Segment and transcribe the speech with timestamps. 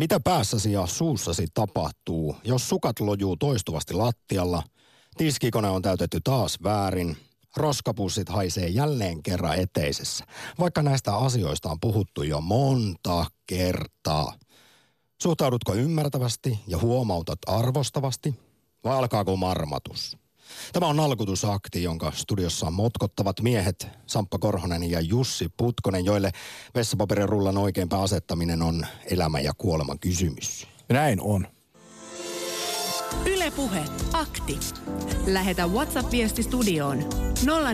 [0.00, 4.62] Mitä päässäsi ja suussasi tapahtuu, jos sukat lojuu toistuvasti lattialla,
[5.16, 7.16] tiskikone on täytetty taas väärin,
[7.56, 10.24] roskapussit haisee jälleen kerran eteisessä,
[10.58, 14.32] vaikka näistä asioista on puhuttu jo monta kertaa.
[15.22, 18.34] Suhtaudutko ymmärtävästi ja huomautat arvostavasti,
[18.84, 20.19] vai alkaako marmatus?
[20.72, 26.32] Tämä on nalkutusakti, jonka studiossa motkottavat miehet Samppa Korhonen ja Jussi Putkonen, joille
[26.74, 30.66] vessapaperin rullan oikeinpä asettaminen on elämän ja kuoleman kysymys.
[30.88, 31.46] Näin on.
[33.26, 34.58] Ylepuhe akti.
[35.26, 36.98] Lähetä WhatsApp-viesti studioon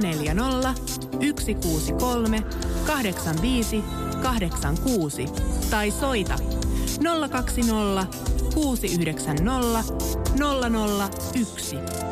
[0.00, 0.74] 040
[1.40, 2.42] 163
[2.86, 3.84] 85
[4.22, 5.26] 86
[5.70, 6.38] tai soita
[7.30, 8.06] 020
[8.54, 9.94] 690
[11.34, 12.05] 001.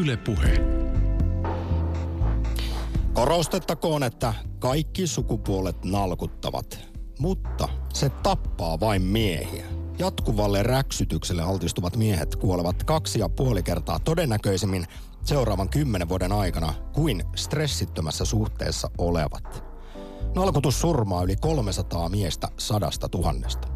[0.00, 0.64] Yle Puhe.
[3.12, 6.78] Korostettakoon, että kaikki sukupuolet nalkuttavat,
[7.18, 9.66] mutta se tappaa vain miehiä.
[9.98, 14.84] Jatkuvalle räksytykselle altistuvat miehet kuolevat kaksi ja puoli kertaa todennäköisemmin
[15.24, 19.64] seuraavan kymmenen vuoden aikana kuin stressittömässä suhteessa olevat.
[20.34, 23.68] Nalkutus surmaa yli 300 miestä sadasta tuhannesta.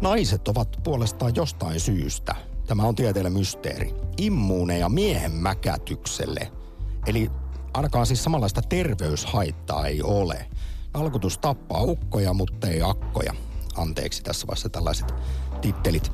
[0.00, 2.34] Naiset ovat puolestaan jostain syystä,
[2.70, 6.52] tämä on tieteelle mysteeri, immuuneja miehen mäkätykselle.
[7.06, 7.30] Eli
[7.74, 10.46] ainakaan siis samanlaista terveyshaittaa ei ole.
[10.94, 13.34] Nalkutus tappaa ukkoja, mutta ei akkoja.
[13.76, 15.14] Anteeksi tässä vaiheessa tällaiset
[15.60, 16.12] tittelit.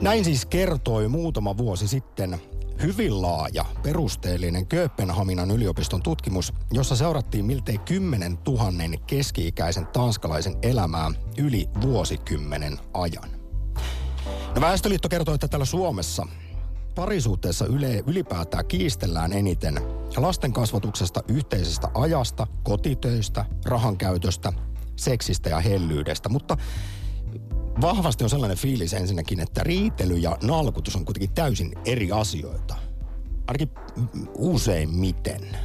[0.00, 2.40] Näin siis kertoi muutama vuosi sitten
[2.82, 8.72] hyvin laaja, perusteellinen Kööpenhaminan yliopiston tutkimus, jossa seurattiin miltei 10 000
[9.06, 13.43] keski-ikäisen tanskalaisen elämää yli vuosikymmenen ajan.
[14.54, 16.26] No Väestöliitto kertoo, että täällä Suomessa
[16.94, 19.80] parisuhteessa yle, ylipäätään kiistellään eniten
[20.16, 24.52] lasten kasvatuksesta, yhteisestä ajasta, kotitöistä, rahan käytöstä,
[24.96, 26.56] seksistä ja hellyydestä, mutta
[27.80, 32.74] vahvasti on sellainen fiilis ensinnäkin, että riitely ja nalkutus on kuitenkin täysin eri asioita.
[33.46, 33.70] Ainakin
[34.38, 35.56] useimmiten.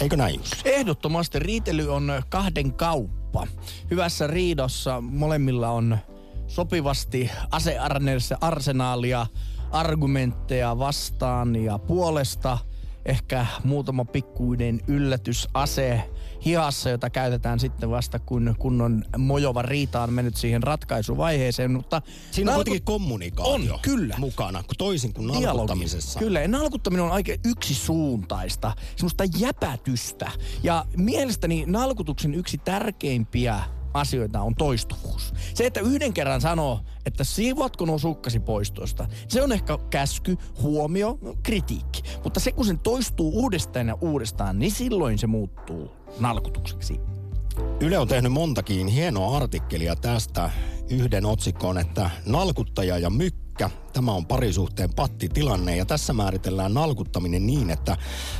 [0.00, 0.56] Eikö näin Jussi?
[0.64, 3.46] Ehdottomasti riitely on kahden kauppa.
[3.90, 5.98] Hyvässä riidossa molemmilla on
[6.46, 9.26] sopivasti asearsenaalia,
[9.70, 12.58] argumentteja vastaan ja puolesta.
[13.04, 16.10] Ehkä muutama pikkuinen yllätysase
[16.44, 21.72] hihassa, jota käytetään sitten vasta, kun kunnon mojova riita on mennyt siihen ratkaisuvaiheeseen.
[21.72, 24.14] Mutta Siinä on nalku- kuitenkin kommunikaatio On, kyllä.
[24.18, 25.46] mukana, toisin kuin Dialogi.
[25.46, 26.18] nalkuttamisessa.
[26.18, 30.30] Kyllä, ja nalkuttaminen on aika yksisuuntaista, semmoista jäpätystä.
[30.62, 33.60] Ja mielestäni nalkutuksen yksi tärkeimpiä
[33.96, 35.34] asioita on toistuvuus.
[35.54, 40.36] Se, että yhden kerran sanoo, että siivotko nuo sukkasi pois tuosta, se on ehkä käsky,
[40.62, 42.02] huomio, kritiikki.
[42.24, 45.90] Mutta se, kun sen toistuu uudestaan ja uudestaan, niin silloin se muuttuu
[46.20, 47.00] nalkutukseksi.
[47.80, 50.50] Yle on tehnyt montakin hienoa artikkelia tästä.
[50.90, 55.76] Yhden otsikkoon, että nalkuttaja ja mykkä, tämä on parisuhteen pattitilanne.
[55.76, 57.96] Ja tässä määritellään nalkuttaminen niin, että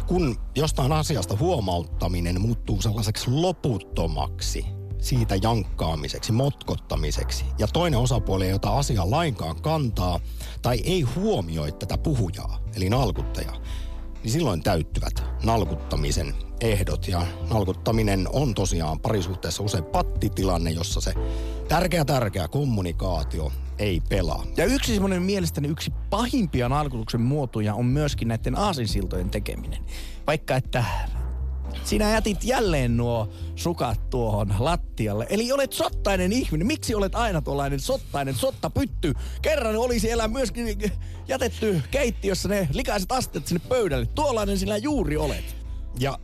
[0.07, 4.67] kun jostain asiasta huomauttaminen muuttuu sellaiseksi loputtomaksi,
[5.07, 10.21] siitä jankkaamiseksi, motkottamiseksi, ja toinen osapuoli ei ota asiaa lainkaan kantaa
[10.63, 13.57] tai ei huomioi tätä puhujaa, eli nalkuttajaa,
[14.23, 17.09] niin silloin täyttyvät nalkuttamisen ehdot.
[17.09, 21.15] Ja nalkuttaminen on tosiaan parisuhteessa usein pattitilanne, jossa se
[21.69, 24.45] tärkeä tärkeä kommunikaatio ei pelaa.
[24.57, 29.85] Ja yksi semmoinen mielestäni yksi pahimpia nalkutuksen muotoja on myöskin näiden aasinsiltojen tekeminen.
[30.27, 30.85] Vaikka että
[31.85, 35.27] sinä jätit jälleen nuo sukat tuohon lattialle.
[35.31, 36.67] Eli olet sottainen ihminen.
[36.67, 39.15] Miksi olet aina tuollainen sottainen sottapytty?
[39.43, 40.93] Kerran oli siellä myöskin
[41.29, 44.07] jätetty keittiössä ne likaiset asteet sinne pöydälle.
[44.07, 45.57] Tuollainen sinä juuri olet.
[45.99, 46.19] Ja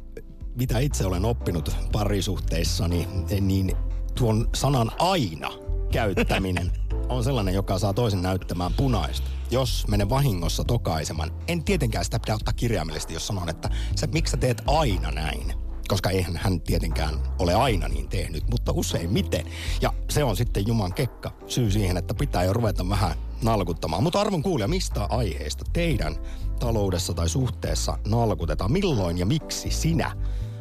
[0.54, 3.08] mitä itse olen oppinut parisuhteissani,
[3.40, 3.76] niin
[4.18, 5.50] tuon sanan aina
[5.92, 6.72] käyttäminen
[7.08, 9.30] on sellainen, joka saa toisen näyttämään punaista.
[9.52, 14.30] Jos menen vahingossa tokaisemaan, en tietenkään sitä pidä ottaa kirjaimellisesti, jos sanon, että sä, miksi
[14.30, 15.52] sä teet aina näin.
[15.88, 19.46] Koska eihän hän tietenkään ole aina niin tehnyt, mutta usein miten.
[19.80, 24.02] Ja se on sitten Juman kekka syy siihen, että pitää jo ruveta vähän nalkuttamaan.
[24.02, 26.16] Mutta arvon kuulija, mistä aiheesta teidän
[26.60, 28.72] taloudessa tai suhteessa nalkutetaan?
[28.72, 30.16] Milloin ja miksi sinä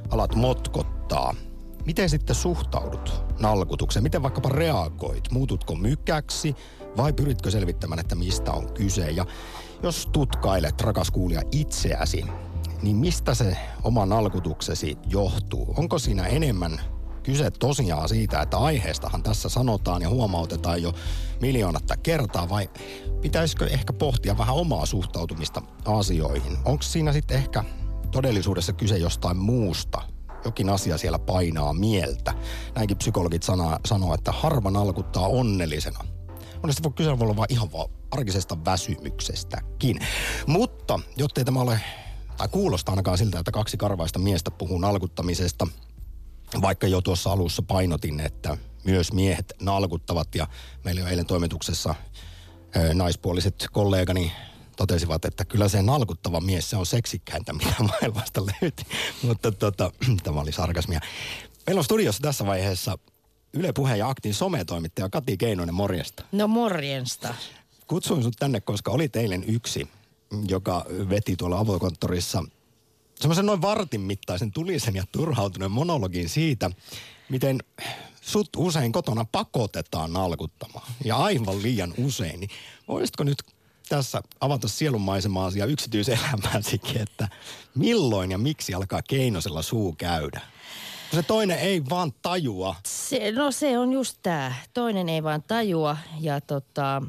[0.10, 1.36] alat motkottaa?
[1.86, 4.04] Miten sitten suhtaudut nalkutukseen?
[4.04, 5.32] Miten vaikkapa reagoit?
[5.32, 6.56] Muututko mykäksi
[6.98, 9.12] vai pyritkö selvittämään, että mistä on kyse?
[9.12, 9.26] Ja
[9.84, 12.26] jos tutkailet, rakas kuulija, itseäsi,
[12.82, 15.74] niin mistä se oma nalkutuksesi johtuu?
[15.78, 16.82] Onko siinä enemmän
[17.24, 20.94] kyse tosiaan siitä, että aiheestahan tässä sanotaan ja huomautetaan jo
[21.42, 22.70] miljoonatta kertaa, vai
[23.22, 26.58] pitäisikö ehkä pohtia vähän omaa suhtautumista asioihin?
[26.66, 27.64] Onko siinä sitten ehkä
[28.12, 30.02] todellisuudessa kyse jostain muusta
[30.46, 32.34] jokin asia siellä painaa mieltä.
[32.76, 33.44] Näinkin psykologit
[33.86, 36.00] sanoo, että harva nalkuttaa onnellisena.
[36.62, 40.00] Monesti voi kyse voi olla vaan ihan vaan arkisesta väsymyksestäkin.
[40.48, 41.82] Mutta, jottei tämä ole,
[42.38, 45.68] tai kuulosta ainakaan siltä, että kaksi karvaista miestä puhuu nalkuttamisesta,
[46.62, 50.48] vaikka jo tuossa alussa painotin, että myös miehet nalkuttavat ja
[50.84, 51.96] meillä on eilen toimituksessa
[52.94, 54.32] naispuoliset kollegani
[54.78, 58.86] totesivat, että kyllä se nalkuttava mies, se on seksikkäintä, mitä maailmasta löytyy.
[59.24, 59.92] Mutta tota,
[60.24, 61.00] tämä oli sarkasmia.
[61.68, 62.98] Meillä on studiossa tässä vaiheessa
[63.54, 66.24] Yle Puheen ja Aktin sometoimittaja Kati Keinonen, morjesta.
[66.32, 67.34] No morjensta.
[67.88, 69.88] Kutsuin sut tänne, koska oli eilen yksi,
[70.48, 72.44] joka veti tuolla avokonttorissa
[73.22, 76.70] semmoisen noin vartin mittaisen tulisen ja turhautuneen monologin siitä,
[77.30, 77.60] miten
[78.22, 80.92] sut usein kotona pakotetaan nalkuttamaan.
[81.06, 82.40] Ja aivan liian usein.
[82.40, 82.50] Niin
[82.88, 83.44] voisitko nyt
[83.90, 87.28] tässä avata sielunmaisemaa ja yksityiselämääsikin, että
[87.76, 90.42] milloin ja miksi alkaa keinosella suu käydä?
[91.14, 92.76] Se toinen ei vaan tajua.
[92.88, 94.54] Se, no se on just tämä.
[94.74, 97.02] Toinen ei vaan tajua ja tota,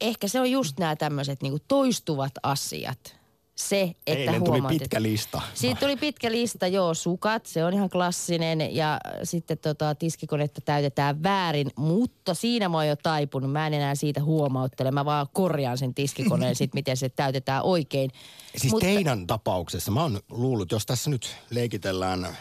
[0.00, 3.24] ehkä se on just nämä tämmöiset niinku toistuvat asiat
[3.54, 5.42] se, että Eilen tuli pitkä lista.
[5.54, 11.22] Siitä tuli pitkä lista, joo, sukat, se on ihan klassinen ja sitten tota, tiskikonetta täytetään
[11.22, 15.78] väärin, mutta siinä mä oon jo taipunut, mä en enää siitä huomauttele, mä vaan korjaan
[15.78, 18.10] sen tiskikoneen sit, miten se täytetään oikein.
[18.56, 18.86] Siis mutta...
[18.86, 22.36] teidän tapauksessa, mä oon luullut, jos tässä nyt leikitellään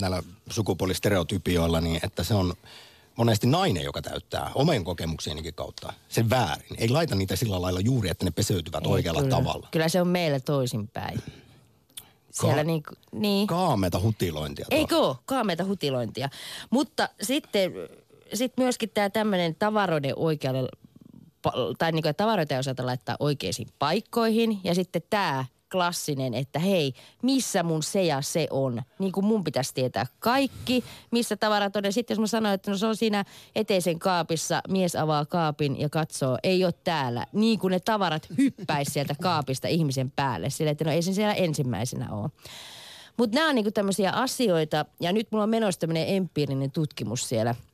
[0.00, 2.54] näillä sukupuolistereotypioilla, niin että se on
[3.16, 6.76] monesti nainen, joka täyttää omien kokemuksienikin kautta sen väärin.
[6.78, 9.36] Ei laita niitä sillä lailla juuri, että ne peseytyvät Ei, oikealla kyllä.
[9.36, 9.68] tavalla.
[9.70, 11.22] Kyllä se on meillä toisinpäin.
[12.30, 13.46] Siellä Ka- niin, niin.
[13.46, 14.66] Kaameita hutilointia.
[14.70, 15.16] Eikö ole?
[15.26, 16.28] Kaameita hutilointia.
[16.70, 17.72] Mutta sitten
[18.34, 20.68] sit myöskin tämä tämmöinen tavaroiden oikealle,
[21.78, 24.60] tai niin kuin, tavaroita ei osata laittaa oikeisiin paikkoihin.
[24.64, 26.92] Ja sitten tämä klassinen, että hei,
[27.22, 28.82] missä mun se ja se on.
[28.98, 31.84] Niin kuin mun pitäisi tietää kaikki, missä tavarat on.
[31.84, 33.24] Ja sitten jos mä sanoin, että no se on siinä
[33.56, 37.26] eteisen kaapissa, mies avaa kaapin ja katsoo, ei ole täällä.
[37.32, 40.50] Niin kuin ne tavarat hyppäisi sieltä kaapista ihmisen päälle.
[40.50, 42.30] Sillä että no ei sen siellä ensimmäisenä ole.
[43.16, 47.54] Mutta nämä on niinku tämmöisiä asioita, ja nyt mulla on menossa tämmöinen empiirinen tutkimus siellä–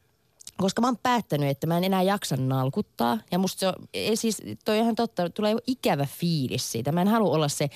[0.63, 3.19] koska mä oon päättänyt, että mä en enää jaksa nalkuttaa.
[3.31, 3.75] Ja musta se on,
[4.15, 6.93] siis toi ihan totta, tulee ikävä fiilis siitä.
[6.93, 7.69] Mä en halua olla se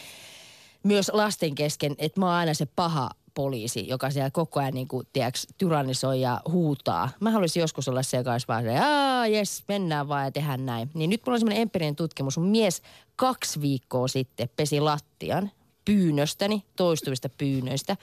[0.82, 4.88] myös lasten kesken, että mä oon aina se paha poliisi, joka siellä koko ajan niin
[4.88, 7.08] kuin, tiedäks, tyrannisoi ja huutaa.
[7.20, 10.66] Mä haluaisin joskus olla se, joka olisi vaan se, aa, jes, mennään vaan ja tehdään
[10.66, 10.90] näin.
[10.94, 12.38] Niin nyt mulla on semmoinen empiirinen tutkimus.
[12.38, 12.82] Mun mies
[13.16, 15.50] kaksi viikkoa sitten pesi lattian
[15.84, 17.96] pyynnöstäni, toistuvista pyynnöistä.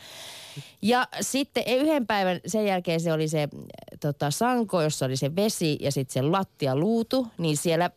[0.81, 3.49] Ja sitten yhden päivän sen jälkeen se oli se
[3.99, 7.89] tota, sanko, jossa oli se vesi ja sitten se lattialuutu, niin siellä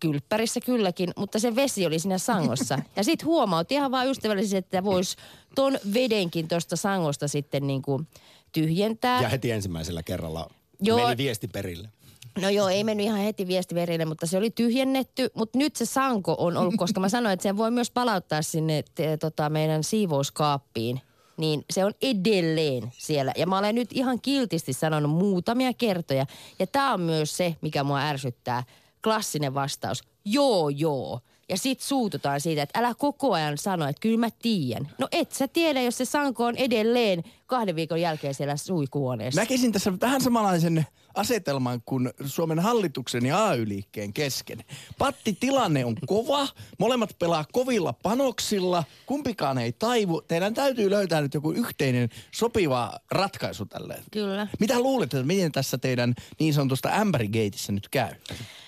[0.00, 2.78] kylppärissä kylläkin, mutta se vesi oli siinä sangossa.
[2.96, 5.16] Ja sitten huomautti ihan vaan ystävällisesti, että voisi
[5.54, 8.08] ton vedenkin tuosta sangosta sitten niin kuin
[8.52, 9.22] tyhjentää.
[9.22, 10.50] Ja heti ensimmäisellä kerralla
[10.80, 11.04] Joo.
[11.04, 11.88] meni viesti perille.
[12.40, 15.30] No joo, ei mennyt ihan heti viesti verille, mutta se oli tyhjennetty.
[15.34, 18.84] Mutta nyt se sanko on ollut, koska mä sanoin, että sen voi myös palauttaa sinne
[18.94, 21.00] te, tota, meidän siivouskaappiin.
[21.36, 23.32] Niin se on edelleen siellä.
[23.36, 26.26] Ja mä olen nyt ihan kiltisti sanonut muutamia kertoja.
[26.58, 28.64] Ja tämä on myös se, mikä mua ärsyttää.
[29.04, 30.02] Klassinen vastaus.
[30.24, 31.20] Joo, joo.
[31.48, 34.88] Ja sit suututaan siitä, että älä koko ajan sano, että kyllä mä tiedän.
[34.98, 39.40] No et sä tiedä, jos se sanko on edelleen kahden viikon jälkeen siellä suikuoneessa.
[39.40, 44.64] Näkisin tässä vähän samanlaisen asetelman kuin Suomen hallituksen ja AY-liikkeen kesken.
[44.98, 46.48] Patti tilanne on kova,
[46.78, 50.22] molemmat pelaa kovilla panoksilla, kumpikaan ei taivu.
[50.28, 54.02] Teidän täytyy löytää nyt joku yhteinen sopiva ratkaisu tälle.
[54.10, 54.46] Kyllä.
[54.60, 58.14] Mitä luulet, että miten tässä teidän niin sanotusta ämpärigeitissä nyt käy?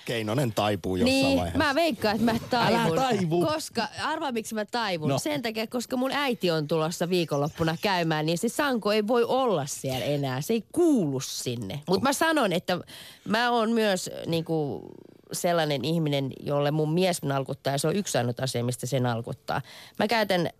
[0.05, 1.59] Keinonen taipuu jossain niin, vaiheessa.
[1.59, 2.81] mä veikkaan, että mä taivun.
[2.81, 3.47] Älä taivu.
[3.47, 5.09] Koska, arvaa miksi mä taivun.
[5.09, 5.19] No.
[5.19, 9.67] Sen takia, koska mun äiti on tulossa viikonloppuna käymään, niin se sanko ei voi olla
[9.67, 10.41] siellä enää.
[10.41, 11.81] Se ei kuulu sinne.
[11.89, 12.79] Mutta mä sanon, että
[13.29, 14.83] mä oon myös niin kuin,
[15.33, 19.61] sellainen ihminen, jolle mun mies nalkuttaa ja se on yksi ainut asia, mistä se nalkuttaa.
[19.99, 20.51] Mä käytän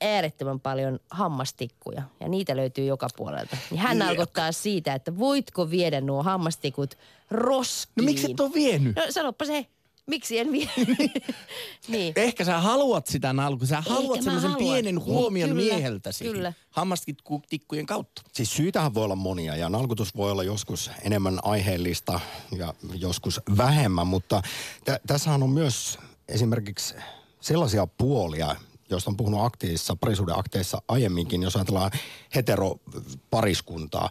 [0.00, 3.56] äärettömän paljon hammastikkuja ja niitä löytyy joka puolelta.
[3.70, 6.94] Niin hän alkottaa siitä, että voitko viedä nuo hammastikut
[7.30, 7.92] roskiin.
[7.96, 8.96] No miksi et ole vienyt?
[8.96, 9.66] No sanoppa se.
[10.08, 10.68] Miksi en vie?
[11.88, 12.12] niin.
[12.16, 13.66] Ehkä sä haluat sitä nalku.
[13.66, 16.24] Sä haluat semmoisen pienen huomion kyllä, mieheltäsi.
[16.24, 16.52] Kyllä.
[16.70, 18.22] Hammastikkujen kautta.
[18.32, 22.20] Siis syytähän voi olla monia ja nalkutus voi olla joskus enemmän aiheellista
[22.56, 24.42] ja joskus vähemmän, mutta
[24.84, 25.98] t- tässähän on myös
[26.28, 26.94] esimerkiksi
[27.40, 28.56] sellaisia puolia,
[28.90, 31.90] josta on puhunut aktiivissa, parisuuden akteissa aiemminkin, jos ajatellaan
[32.34, 34.10] heteropariskuntaa,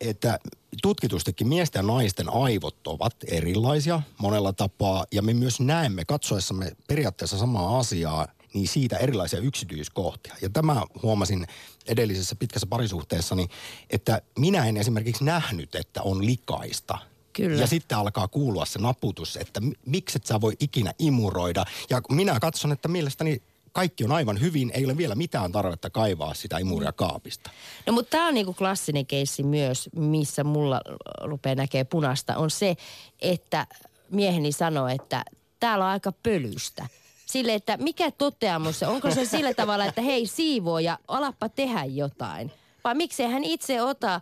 [0.00, 0.38] että
[0.82, 7.38] tutkitustikin miesten ja naisten aivot ovat erilaisia monella tapaa, ja me myös näemme katsoessamme periaatteessa
[7.38, 10.34] samaa asiaa niin siitä erilaisia yksityiskohtia.
[10.42, 11.46] Ja tämä huomasin
[11.86, 13.48] edellisessä pitkässä parisuhteessani,
[13.90, 16.98] että minä en esimerkiksi nähnyt, että on likaista.
[17.32, 17.60] Kyllä.
[17.60, 21.64] Ja sitten alkaa kuulua se naputus, että mi- miksi et sä voi ikinä imuroida.
[21.90, 23.42] Ja minä katson, että mielestäni
[23.76, 27.50] kaikki on aivan hyvin, ei ole vielä mitään tarvetta kaivaa sitä imuria kaapista.
[27.86, 30.80] No mutta tämä on niinku klassinen keissi myös, missä mulla
[31.22, 32.76] rupeaa näkee punasta, on se,
[33.20, 33.66] että
[34.10, 35.24] mieheni sanoo, että
[35.60, 36.86] täällä on aika pölystä.
[37.26, 41.84] Sille, että mikä toteamus se, onko se sillä tavalla, että hei siivoo ja alappa tehdä
[41.84, 42.52] jotain.
[42.86, 44.20] Vai miksei hän itse ota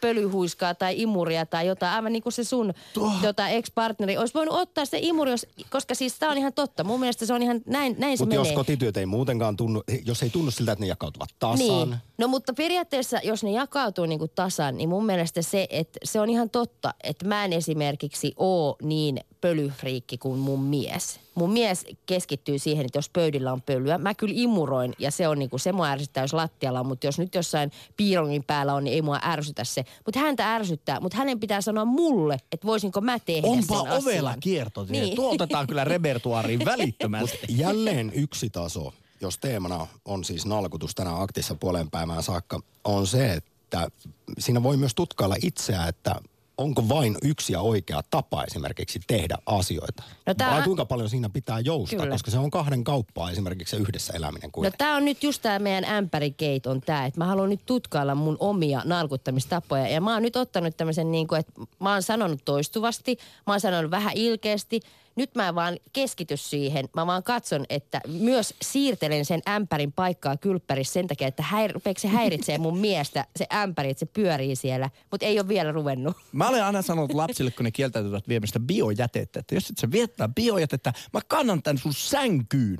[0.00, 2.74] pölyhuiskaa tai imuria tai jotain, aivan niin kuin se sun
[3.22, 4.18] tota, ex-partneri.
[4.18, 6.84] Olisi voinut ottaa se imuri, jos, koska siis tämä on ihan totta.
[6.84, 8.56] Mun mielestä se on ihan, näin, näin se Mutta jos menee.
[8.56, 11.58] kotityöt ei muutenkaan tunnu, jos ei tunnu siltä, että ne jakautuvat tasan.
[11.58, 11.96] Niin.
[12.18, 16.20] No mutta periaatteessa, jos ne jakautuu niin kuin tasan, niin mun mielestä se, että se
[16.20, 21.20] on ihan totta, että mä en esimerkiksi oo niin pölyfriikki kuin mun mies.
[21.34, 25.38] Mun mies keskittyy siihen, että jos pöydillä on pölyä, mä kyllä imuroin ja se on
[25.38, 28.94] niinku, se mua ärsyttää, jos lattialla on, mutta jos nyt jossain piirongin päällä on, niin
[28.94, 29.84] ei mua ärsytä se.
[30.04, 34.28] Mutta häntä ärsyttää, mutta hänen pitää sanoa mulle, että voisinko mä tehdä Onpa sen ovela
[34.28, 34.40] asian.
[34.40, 34.86] kierto.
[34.88, 35.16] Niin.
[35.16, 37.38] Tuotetaan kyllä repertuaariin välittömästi.
[37.48, 43.32] Jälleen yksi taso, jos teemana on siis nalkutus tänään aktissa puolen päivään saakka, on se,
[43.32, 43.90] että
[44.38, 46.14] siinä voi myös tutkailla itseä, että
[46.58, 50.02] onko vain yksi ja oikea tapa esimerkiksi tehdä asioita.
[50.26, 52.12] No tää- Vai kuinka paljon siinä pitää joustaa, Kyllä.
[52.12, 54.78] koska se on kahden kauppaa esimerkiksi se yhdessä eläminen No kuitenkin.
[54.78, 58.36] tämä on nyt just tämä meidän ämpärikeit on tämä, että mä haluan nyt tutkailla mun
[58.40, 59.88] omia nalkuttamistapoja.
[59.88, 63.60] Ja mä oon nyt ottanut tämmöisen niin kuin, että mä oon sanonut toistuvasti, mä oon
[63.60, 64.80] sanonut vähän ilkeästi.
[65.16, 66.88] Nyt mä vaan keskity siihen.
[66.96, 72.08] Mä vaan katson, että myös siirtelen sen ämpärin paikkaa kylppärissä sen takia, että häir, se
[72.08, 74.90] häiritsee mun miestä, se ämpäri, että se pyörii siellä.
[75.10, 76.16] Mutta ei ole vielä ruvennut.
[76.32, 80.28] Mä olen aina sanonut lapsille, kun ne kieltäytyvät viemästä biojätettä, että jos et sä viettää
[80.28, 82.78] biojätettä, mä kannan tän sun sänkyyn.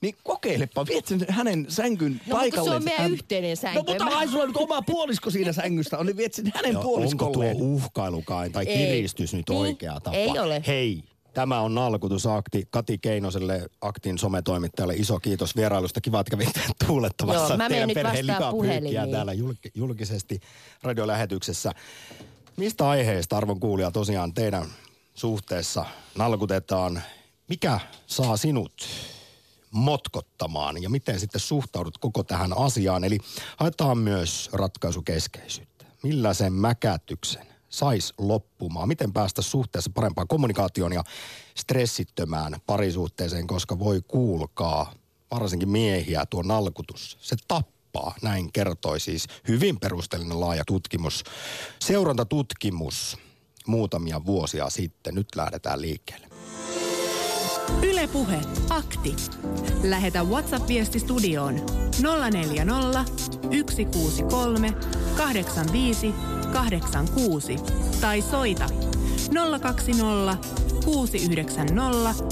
[0.00, 2.70] Niin kokeilepa, viet sen hänen sänkyn No, mutta paikalle.
[2.70, 3.78] se on meidän Hän- yhteinen sänky.
[3.78, 6.72] No mutta Mä- ai sulla nyt oma puolisko siinä sängystä on, niin viet sen hänen
[6.72, 7.56] Ja onko tuo puoliskolleen.
[7.62, 8.76] uhkailukain tai Ei.
[8.76, 10.16] kiristys nyt Niin, oikea tapa?
[10.16, 10.62] ei ole.
[10.66, 11.02] Hei,
[11.36, 12.68] tämä on nalkutusakti.
[12.70, 16.00] Kati Keinoselle, aktin sometoimittajalle, iso kiitos vierailusta.
[16.00, 20.40] Kiva, että kävitte tuulettamassa Joo, mä teidän perheen likapyykkiä täällä julk- julkisesti
[20.82, 21.72] radiolähetyksessä.
[22.56, 24.66] Mistä aiheesta, arvon kuulija, tosiaan teidän
[25.14, 25.84] suhteessa
[26.18, 27.02] nalkutetaan?
[27.48, 28.86] Mikä saa sinut
[29.70, 33.04] motkottamaan ja miten sitten suhtaudut koko tähän asiaan?
[33.04, 33.18] Eli
[33.56, 35.84] haetaan myös ratkaisukeskeisyyttä.
[36.02, 38.88] Millä sen mäkätyksen saisi loppumaan?
[38.88, 41.04] Miten päästä suhteessa parempaan kommunikaatioon ja
[41.56, 44.92] stressittömään parisuhteeseen, koska voi kuulkaa
[45.30, 47.18] varsinkin miehiä tuo nalkutus.
[47.20, 51.24] Se tappaa, näin kertoi siis hyvin perusteellinen laaja tutkimus,
[51.78, 53.18] seurantatutkimus
[53.66, 55.14] muutamia vuosia sitten.
[55.14, 56.26] Nyt lähdetään liikkeelle.
[57.82, 59.16] Ylepuhe akti.
[59.82, 61.54] Lähetä WhatsApp-viesti studioon
[62.30, 63.04] 040
[63.70, 64.72] 163
[65.16, 66.14] 85
[66.52, 67.56] 86
[68.00, 68.66] tai soita
[69.60, 70.48] 020
[70.84, 72.24] 690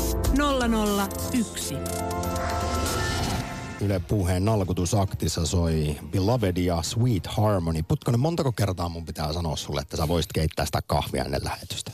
[1.33, 1.75] 001.
[3.81, 7.83] Yle puheen nalkutusaktissa soi Beloved ja Sweet Harmony.
[7.83, 11.91] Putkonen, montako kertaa mun pitää sanoa sulle, että sä voisit keittää sitä kahvia ennen lähetystä?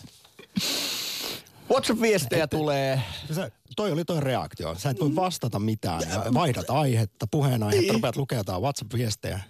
[1.70, 3.02] WhatsApp-viestejä tulee.
[3.32, 4.74] Sä, toi oli toi reaktio.
[4.74, 6.02] Sä et voi vastata mitään.
[6.10, 9.40] Ja vaihdat aihetta, puheenaihetta, rupeat lukemaan jotain WhatsApp-viestejä.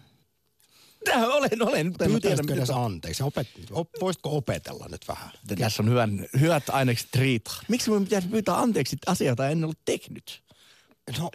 [1.05, 1.87] Tähän olen, olen.
[1.87, 3.23] Mutta mä tiedä, Pyytäisikö edes anteeksi?
[3.23, 5.31] Opet, op, voisitko opetella nyt vähän?
[5.59, 7.51] Tässä on hyvän, hyvät ainekset riita.
[7.69, 10.43] Miksi minun pitäisi pyytää anteeksi asioita en ole tehnyt?
[11.19, 11.31] No,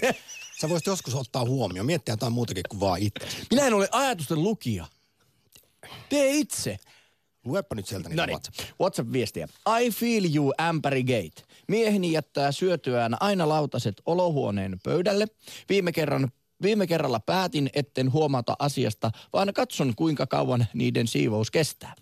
[0.60, 3.26] sä voisit joskus ottaa huomioon, miettiä jotain muutakin kuin vaan itse.
[3.50, 4.86] Minä en ole ajatusten lukija.
[6.08, 6.76] Tee itse.
[7.44, 8.80] Luepa nyt sieltä niitä No niin, WhatsApp.
[8.80, 9.48] WhatsApp-viestiä.
[9.80, 11.42] I feel you, Ämpäri Gate.
[11.68, 15.26] Mieheni jättää syötyään aina lautaset olohuoneen pöydälle.
[15.68, 16.32] Viime kerran
[16.62, 21.94] Viime kerralla päätin, etten huomata asiasta, vaan katson kuinka kauan niiden siivous kestää.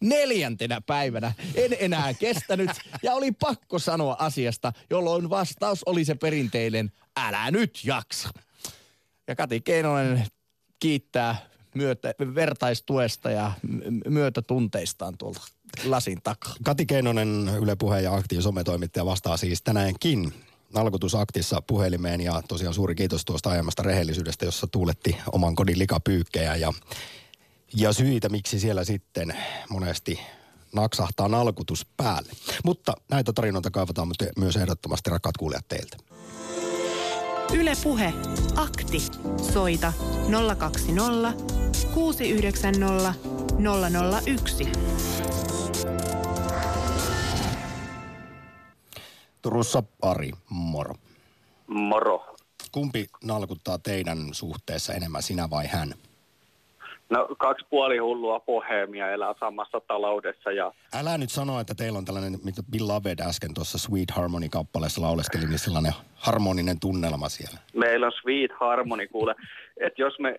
[0.00, 2.70] Neljäntenä päivänä en enää kestänyt
[3.02, 8.28] ja oli pakko sanoa asiasta, jolloin vastaus oli se perinteinen, älä nyt jaksa.
[9.28, 10.26] Ja Kati Keinonen
[10.78, 11.36] kiittää
[11.74, 13.52] myötä, vertaistuesta ja
[14.08, 15.40] myötätunteistaan tuolta
[15.84, 16.54] lasin takaa.
[16.64, 20.32] Kati Keinonen, Yle Puheen ja Aktiin sometoimittaja vastaa siis tänäänkin
[20.74, 26.72] nalkutusaktissa puhelimeen ja tosiaan suuri kiitos tuosta aiemmasta rehellisyydestä, jossa tuuletti oman kodin likapyykkejä ja,
[27.76, 29.36] ja syitä, miksi siellä sitten
[29.70, 30.20] monesti
[30.74, 32.32] naksahtaa nalkutus päälle.
[32.64, 35.96] Mutta näitä tarinoita kaivataan myös ehdottomasti rakkaat kuulijat teiltä.
[37.52, 38.12] Ylepuhe
[38.56, 39.02] akti.
[39.52, 39.92] Soita
[40.58, 41.32] 020
[41.94, 43.14] 690
[44.26, 44.64] 001.
[49.44, 50.94] Turussa Ari, moro.
[51.66, 52.36] Moro.
[52.72, 55.94] Kumpi nalkuttaa teidän suhteessa enemmän, sinä vai hän?
[57.10, 62.04] No kaksi puoli hullua pohemia elää samassa taloudessa ja Älä nyt sano, että teillä on
[62.04, 67.58] tällainen, mitä Bill Laved äsken tuossa Sweet Harmony-kappaleessa lauleskeli, niin sellainen harmoninen tunnelma siellä.
[67.74, 69.34] meillä on Sweet Harmony kuule,
[69.76, 70.36] että jos me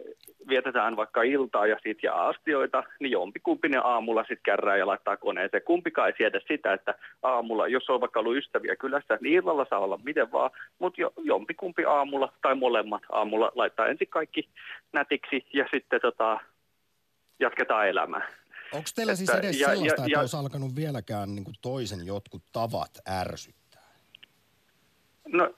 [0.48, 5.18] vietetään vaikka iltaa ja sit ja astioita, niin jompikumpi ne aamulla sitten kärrää ja laittaa
[5.18, 5.64] koneeseen.
[5.64, 9.80] Kumpikaan ei siedä sitä, että aamulla, jos on vaikka ollut ystäviä kylässä, niin illalla saa
[9.80, 14.50] olla miten vaan, mutta jo, jompikumpi aamulla tai molemmat aamulla laittaa ensin kaikki
[14.94, 16.40] nätiksi ja sitten tota,
[17.40, 18.28] jatketaan elämää.
[18.74, 21.56] Onko teillä siis Että- edes ja- sellaista, ja- että ja- olisi alkanut vieläkään niin kuin
[21.62, 23.82] toisen jotkut tavat ärsyttää?
[25.28, 25.54] No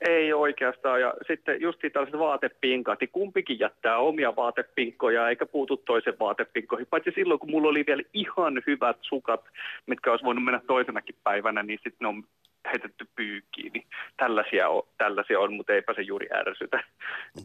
[0.00, 1.00] ei oikeastaan.
[1.00, 6.86] Ja sitten just tällaiset vaatepinkat, niin kumpikin jättää omia vaatepinkkoja eikä puutu toisen vaatepinkkoihin.
[6.86, 9.44] Paitsi silloin, kun mulla oli vielä ihan hyvät sukat,
[9.86, 12.24] mitkä olisi voinut mennä toisenakin päivänä, niin sitten ne on
[12.72, 13.72] heitetty pyykkiin.
[13.72, 13.86] Niin
[14.16, 16.84] tällaisia on, tällaisia on, mutta eipä se juuri ärsytä.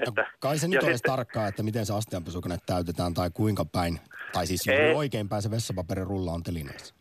[0.07, 3.99] Että, kai se nyt olisi sitten- tarkkaa, että miten se astianpesukone täytetään tai kuinka päin,
[4.33, 4.95] tai siis juuri Ei.
[4.95, 6.95] oikein päin se vessapaperirulla on telineessä.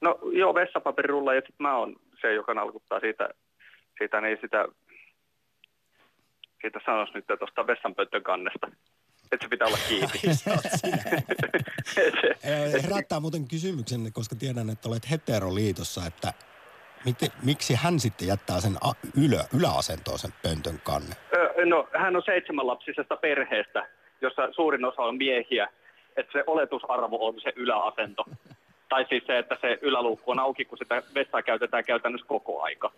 [0.00, 3.28] No joo, vessapaperirulla ja sitten mä oon se, joka nalkuttaa siitä,
[3.98, 4.66] siitä niin sitä,
[6.60, 8.66] siitä sanois nyt tuosta vessanpöntön kannesta.
[9.32, 10.08] Että se pitää olla kiinni.
[11.94, 16.32] Se- Eh, Herättää muuten kysymyksen, koska tiedän, että olet heteroliitossa, että
[17.04, 18.76] miten, miksi hän sitten jättää sen
[19.24, 21.16] ylö, yläasentoon sen pöntön kannen?
[21.36, 23.88] Ö, No, hän on seitsemänlapsisesta perheestä,
[24.20, 25.68] jossa suurin osa on miehiä.
[26.16, 28.24] Että se oletusarvo on se yläasento.
[28.88, 32.92] Tai siis se, että se yläluukku on auki, kun sitä vessaa käytetään käytännössä koko aika.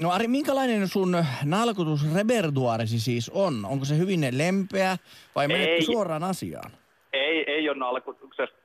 [0.00, 3.64] No Ari, minkälainen sun nalkutusrepertuaarisi siis on?
[3.64, 4.96] Onko se hyvin lempeä
[5.34, 6.70] vai menetkö suoraan asiaan?
[7.12, 8.56] Ei, ei ole nalkutuksesta.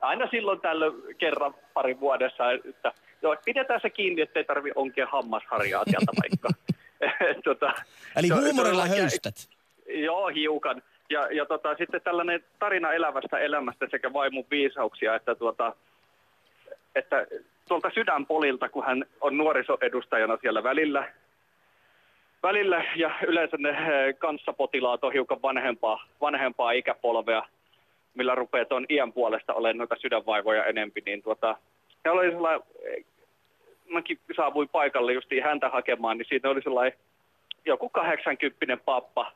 [0.00, 5.84] Aina silloin tällöin kerran pari vuodessa, että joo, pidetään se kiinni, ettei tarvi onkea hammasharjaa
[5.84, 6.48] sieltä vaikka.
[7.44, 7.72] tota,
[8.16, 9.48] Eli on huumorilla höystät.
[9.88, 10.82] Joo, hiukan.
[11.10, 15.76] Ja, ja tota, sitten tällainen tarina elävästä elämästä sekä vaimon viisauksia, että, tuota,
[16.94, 17.26] että
[17.72, 21.12] tuolta sydänpolilta, kun hän on nuorisoedustajana siellä välillä,
[22.42, 27.42] välillä ja yleensä ne eh, kanssapotilaat on hiukan vanhempaa, vanhempaa ikäpolvea,
[28.14, 31.56] millä rupeaa tuon iän puolesta olemaan noita sydänvaivoja enempi, niin tuota,
[32.02, 33.04] se oli sellainen, eh,
[33.90, 36.98] mäkin saavuin paikalle justiin häntä hakemaan, niin siinä oli sellainen
[37.64, 39.32] joku 80 pappa,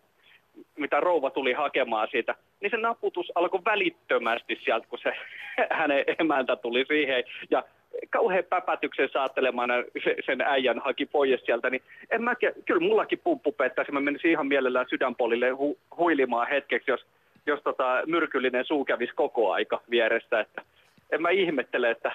[0.76, 5.12] mitä rouva tuli hakemaan siitä, niin se naputus alkoi välittömästi sieltä, kun se
[5.78, 7.24] hänen emäntä tuli siihen.
[7.50, 7.62] Ja
[8.10, 13.52] kauhean päpätyksen saattelemana se, sen äijän haki pois sieltä, niin en mä, kyllä mullakin pumppu
[13.52, 13.92] pettäisi.
[13.92, 17.00] Mä menisin ihan mielellään sydänpolille hu, huilimaan hetkeksi, jos,
[17.46, 20.40] jos tota myrkyllinen suu kävisi koko aika vieressä.
[20.40, 20.62] Että
[21.12, 22.12] en mä ihmettele, että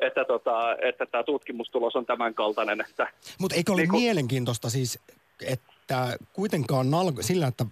[0.00, 2.84] että, tota, että tämä tutkimustulos on tämän kaltainen,
[3.40, 4.98] Mutta eikö ole Niin kun- mielenkiintoista siis,
[5.46, 7.64] että kuitenkaan nalku, sillä, että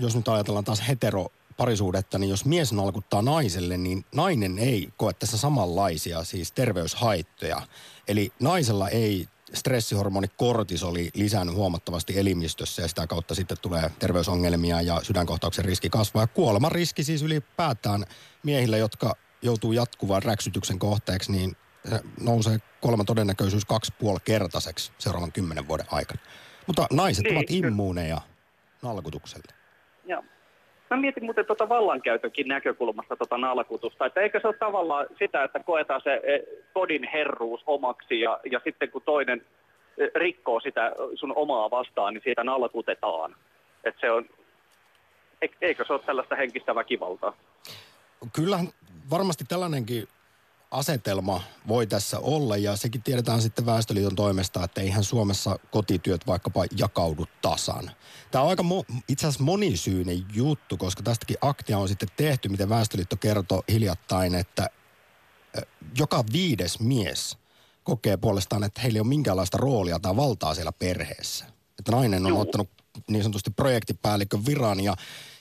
[0.00, 5.12] jos nyt ajatellaan taas hetero parisuudetta, niin jos mies nalkuttaa naiselle, niin nainen ei koe
[5.12, 7.62] tässä samanlaisia siis terveyshaittoja.
[8.08, 15.00] Eli naisella ei stressihormoni kortisoli lisännyt huomattavasti elimistössä ja sitä kautta sitten tulee terveysongelmia ja
[15.02, 16.22] sydänkohtauksen riski kasvaa.
[16.22, 18.04] Ja kuoleman riski siis ylipäätään
[18.42, 21.56] miehillä, jotka joutuu jatkuvan räksytyksen kohteeksi, niin
[21.90, 26.20] se nousee kuoleman todennäköisyys kaksi puoli kertaiseksi seuraavan kymmenen vuoden aikana.
[26.66, 28.20] Mutta naiset Niin, ovat immuuneja
[28.82, 29.61] nalkutukselle.
[30.92, 35.60] Mä mietin muuten tuota vallankäytönkin näkökulmasta tuota nalkutusta, että eikö se ole tavallaan sitä, että
[35.60, 36.40] koetaan se eh,
[36.72, 39.42] kodin herruus omaksi ja, ja sitten kun toinen
[39.98, 43.36] eh, rikkoo sitä sun omaa vastaan, niin siitä nalkutetaan.
[43.84, 44.24] Että se on,
[45.44, 47.32] eik- eikö se ole tällaista henkistä väkivaltaa?
[48.32, 48.68] Kyllähän
[49.10, 50.08] varmasti tällainenkin
[50.72, 56.64] asetelma voi tässä olla ja sekin tiedetään sitten Väestöliiton toimesta, että eihän Suomessa kotityöt vaikkapa
[56.76, 57.90] jakaudu tasan.
[58.30, 62.68] Tämä on aika mo- itse asiassa monisyinen juttu, koska tästäkin aktia on sitten tehty, miten
[62.68, 64.70] Väestöliitto kertoi hiljattain, että
[65.98, 67.38] joka viides mies
[67.84, 71.44] kokee puolestaan, että heillä ei ole minkäänlaista roolia tai valtaa siellä perheessä.
[71.78, 72.40] Että nainen on Juu.
[72.40, 72.68] ottanut
[73.08, 74.96] niin sanotusti projektipäällikön viran ja,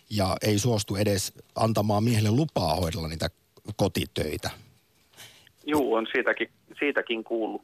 [0.10, 3.30] ja ei suostu edes antamaan miehelle lupaa hoidella niitä
[3.76, 4.50] kotitöitä.
[5.66, 7.62] Juu, on siitäkin, siitäkin kuullut.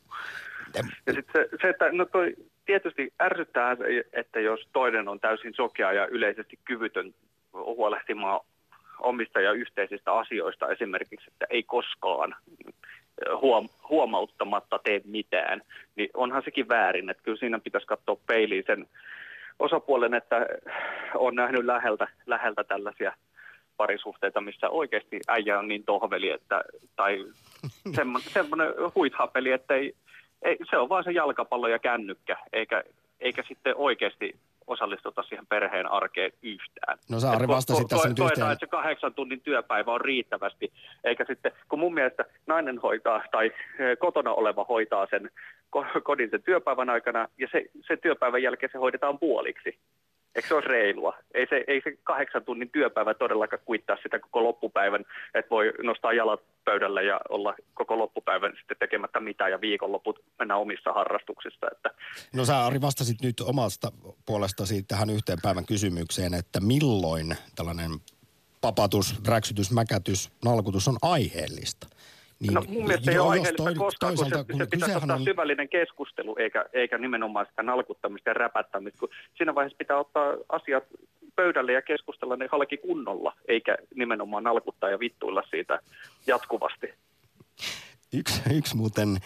[0.74, 3.78] Ja sitten se, se, että no toi tietysti ärsyttää,
[4.14, 7.14] että jos toinen on täysin sokea ja yleisesti kyvytön
[7.54, 8.40] huolehtimaan
[9.00, 12.36] omista ja yhteisistä asioista esimerkiksi, että ei koskaan
[13.42, 15.62] huom, huomauttamatta tee mitään,
[15.96, 17.10] niin onhan sekin väärin.
[17.10, 18.88] Että kyllä siinä pitäisi katsoa peiliin sen
[19.60, 20.46] osapuolen, että
[21.16, 23.14] on nähnyt läheltä, läheltä tällaisia
[23.78, 26.64] parisuhteita, missä oikeasti äijä on niin tohveli, että,
[26.96, 27.26] tai
[27.90, 29.96] semmo- semmoinen huithapeli, että ei,
[30.42, 32.84] ei, se on vaan se jalkapallo ja kännykkä, eikä
[33.20, 34.36] eikä sitten oikeasti
[34.68, 36.98] osallistuta siihen perheen arkeen yhtään.
[37.10, 38.52] No sä Ari ko- vastasit ko- tässä nyt koetaan, yhteen.
[38.52, 40.72] että se kahdeksan tunnin työpäivä on riittävästi,
[41.04, 45.30] eikä sitten, kun mun mielestä nainen hoitaa tai eh, kotona oleva hoitaa sen
[45.78, 49.78] ko- kodin sen työpäivän aikana ja se, se työpäivän jälkeen se hoidetaan puoliksi.
[50.38, 51.18] Eikö se ole reilua?
[51.34, 56.14] Ei se, ei se kahdeksan tunnin työpäivä todellakaan kuittaa sitä koko loppupäivän, että voi nostaa
[56.14, 61.68] jalat pöydälle ja olla koko loppupäivän sitten tekemättä mitään ja viikonloput mennä omissa harrastuksissa.
[61.72, 61.90] Että
[62.36, 63.92] No sä Ari vastasit nyt omasta
[64.26, 67.92] puolestasi tähän yhteen päivän kysymykseen, että milloin tällainen
[68.62, 71.88] papatus, räksytys, mäkätys, nalkutus on aiheellista.
[72.40, 75.16] Niin, no mun mielestä ei ole aiheellista toi- koskaan, kun se, toisaalta, se pitäisi ottaa
[75.16, 80.34] on- syvällinen keskustelu, eikä, eikä nimenomaan sitä nalkuttamista ja räpättämistä, kun siinä vaiheessa pitää ottaa
[80.50, 80.84] asiat
[81.36, 85.80] pöydälle ja keskustella ne halki kunnolla, eikä nimenomaan nalkuttaa ja vittuilla siitä
[86.28, 86.88] jatkuvasti.
[88.14, 89.18] Yksi, yksi muuten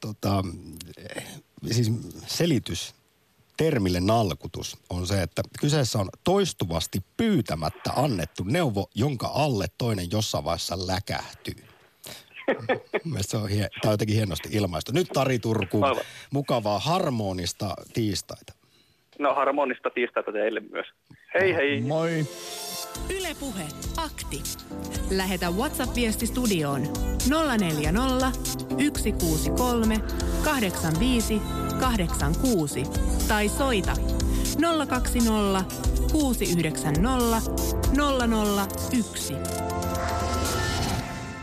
[0.00, 0.44] tota,
[1.16, 1.26] eh,
[1.70, 1.92] siis
[2.26, 2.94] selitys
[3.56, 10.44] termille nalkutus on se, että kyseessä on toistuvasti pyytämättä annettu neuvo, jonka alle toinen jossain
[10.44, 11.69] vaiheessa läkähtyy.
[13.04, 14.92] Mielestäni se on, hie- tämä on jotenkin hienosti ilmaistu.
[14.94, 16.04] Nyt Tari Turku, Aivan.
[16.32, 18.52] mukavaa harmonista tiistaita.
[19.18, 20.86] No harmonista tiistaita teille myös.
[21.34, 21.80] Hei hei!
[21.80, 22.26] Moi.
[23.18, 23.62] Ylepuhe
[23.96, 24.42] akti.
[25.10, 26.82] Lähetä WhatsApp-viesti studioon
[27.58, 29.98] 040 163
[30.44, 31.40] 85
[31.80, 32.82] 86
[33.28, 33.92] tai soita
[34.88, 35.64] 020
[36.12, 37.40] 690
[38.92, 39.34] 001.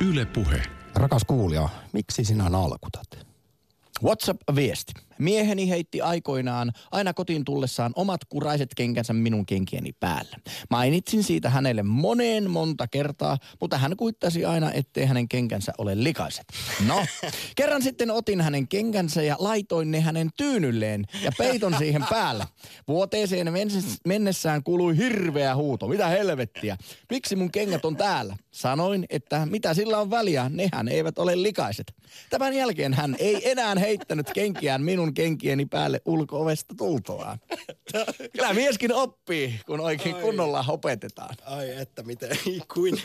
[0.09, 0.61] Yle Puhe.
[0.97, 3.25] Rakas kuulija, miksi sinä nalkutat?
[4.03, 5.06] WhatsApp-viesti.
[5.19, 10.37] Mieheni heitti aikoinaan aina kotiin tullessaan omat kuraiset kenkänsä minun kenkieni päällä.
[10.69, 16.45] Mainitsin siitä hänelle moneen monta kertaa, mutta hän kuittasi aina, ettei hänen kenkänsä ole likaiset.
[16.87, 17.05] No,
[17.57, 22.45] kerran sitten otin hänen kenkänsä ja laitoin ne hänen tyynylleen ja peiton siihen päälle.
[22.87, 23.47] Vuoteeseen
[24.07, 25.87] mennessään kuului hirveä huuto.
[25.87, 26.77] Mitä helvettiä?
[27.09, 28.37] Miksi mun kengät on täällä?
[28.51, 31.93] Sanoin, että mitä sillä on väliä, nehän eivät ole likaiset.
[32.29, 37.39] Tämän jälkeen hän ei enää heittänyt kenkiään minun kenkieni päälle ulko-ovesta tultoaan.
[38.33, 41.35] Kyllä mieskin oppii, kun oikein kunnolla opetetaan.
[41.45, 42.37] Ai että miten,
[42.73, 43.01] kuin,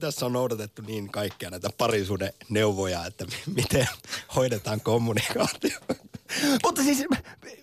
[0.00, 3.88] tässä on noudatettu niin kaikkia näitä parisuuden neuvoja, että miten
[4.36, 5.78] hoidetaan kommunikaatio.
[6.64, 7.04] Mutta siis,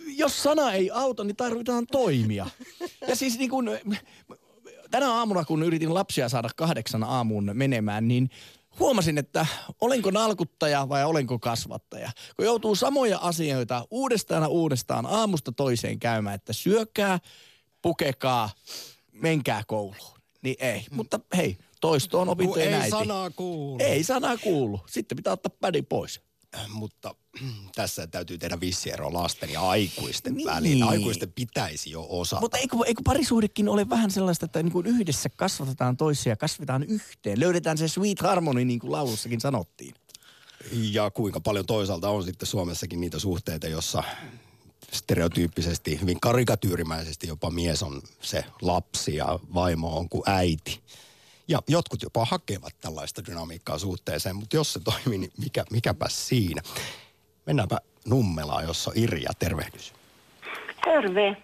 [0.06, 2.46] jos sana ei auta, niin tarvitaan toimia.
[3.08, 3.70] Ja siis niin kun,
[4.92, 8.30] tänä aamuna, kun yritin lapsia saada kahdeksan aamuun menemään, niin
[8.80, 9.46] huomasin, että
[9.82, 12.12] olenko nalkuttaja vai olenko kasvattaja.
[12.36, 17.20] Kun joutuu samoja asioita uudestaan ja uudestaan aamusta toiseen käymään, että syökää,
[17.82, 18.50] pukekaa,
[19.12, 20.20] menkää kouluun.
[20.44, 20.86] Niin ei.
[20.92, 22.90] Mutta hei, toisto on opintojen ei äiti.
[22.90, 23.84] sanaa kuulu.
[23.84, 24.82] Ei sanaa kuulu.
[24.88, 26.22] Sitten pitää ottaa pädi pois.
[26.68, 27.16] Mutta
[27.76, 30.48] tässä täytyy tehdä vissi ero lasten ja aikuisten Niin.
[30.48, 30.84] väliin.
[30.84, 32.42] Aikuisten pitäisi jo osata.
[32.42, 37.40] Mutta eikö, eikö parisuhdekin ole vähän sellaista, että niin kuin yhdessä kasvatetaan toisia, kasvetaan yhteen.
[37.40, 39.96] Löydetään se sweet harmony, niin kuin laulussakin sanottiin.
[40.72, 44.04] Ja kuinka paljon toisaalta on sitten Suomessakin niitä suhteita, jossa
[44.92, 50.82] stereotyyppisesti, hyvin karikatyyrimäisesti jopa mies on se lapsi ja vaimo on kuin äiti.
[51.50, 56.62] Ja jotkut jopa hakevat tällaista dynamiikkaa suhteeseen, mutta jos se toimii, niin mikä, mikäpä siinä.
[57.46, 59.94] Mennäänpä Nummelaan, jossa on Irja, tervehdys.
[60.84, 61.38] Terve.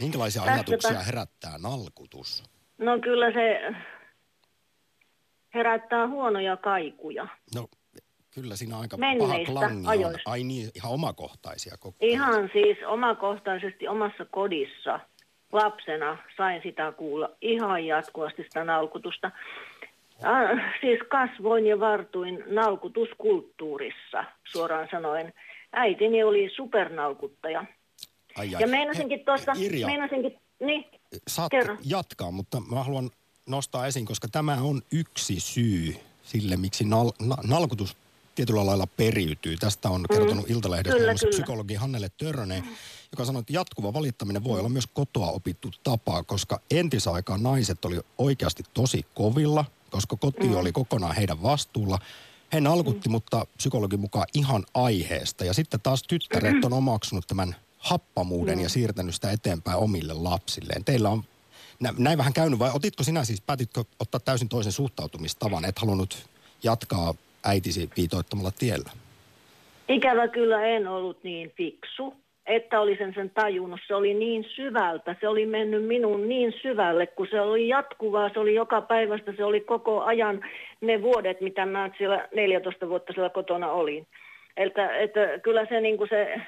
[0.00, 0.54] Minkälaisia Tässäpä.
[0.54, 2.44] ajatuksia herättää nalkutus?
[2.78, 3.74] No kyllä se
[5.54, 7.28] herättää huonoja kaikuja.
[7.54, 7.68] No
[8.30, 10.14] kyllä siinä aika paha klangi on.
[10.24, 15.00] Ai niin, ihan omakohtaisia koko Ihan siis omakohtaisesti omassa kodissa
[15.54, 19.30] lapsena sain sitä kuulla ihan jatkuvasti sitä nalkutusta.
[20.80, 25.32] Siis kasvoin ja vartuin nalkutuskulttuurissa, suoraan sanoen.
[25.72, 27.64] Äitini oli supernalkuttaja.
[28.38, 28.62] Ai, ai.
[28.62, 30.84] Ja meinasinkin tuossa, Irja, meinasinkin, niin,
[31.28, 31.76] saat kerro.
[31.84, 33.10] jatkaa, mutta mä haluan
[33.46, 37.96] nostaa esiin, koska tämä on yksi syy sille, miksi nal, na, nalkutus
[38.34, 39.56] tietyllä lailla periytyy.
[39.56, 40.98] Tästä on kertonut Iltalehdessä Mm.
[40.98, 41.36] Kyllä, muun muassa kyllä.
[41.36, 42.64] psykologi Hannele Törönen,
[43.14, 48.00] joka sanoi, että jatkuva valittaminen voi olla myös kotoa opittu tapa, koska entisaikaan naiset oli
[48.18, 50.56] oikeasti tosi kovilla, koska koti Mm.
[50.56, 51.98] oli kokonaan heidän vastuulla.
[52.52, 55.44] He nalkutti, mutta psykologin mukaan ihan aiheesta.
[55.44, 60.84] Ja sitten taas tyttäret on omaksunut tämän happamuuden ja siirtänyt sitä eteenpäin omille lapsilleen.
[60.84, 61.24] Teillä on
[61.80, 66.26] nä- näin vähän käynyt, vai otitko sinä siis, päätitkö ottaa täysin toisen suhtautumistavan, et halunnut
[66.62, 68.90] jatkaa äitisi viitoittamalla tiellä?
[69.88, 72.14] Ikävä kyllä en ollut niin fiksu,
[72.46, 73.80] että olisin sen tajunnut.
[73.86, 78.40] Se oli niin syvältä, se oli mennyt minun niin syvälle, kun se oli jatkuvaa, se
[78.40, 80.44] oli joka päivästä, se oli koko ajan
[80.80, 84.06] ne vuodet, mitä mä siellä 14 vuotta siellä kotona olin.
[84.56, 86.40] Että, että kyllä se, niin kuin se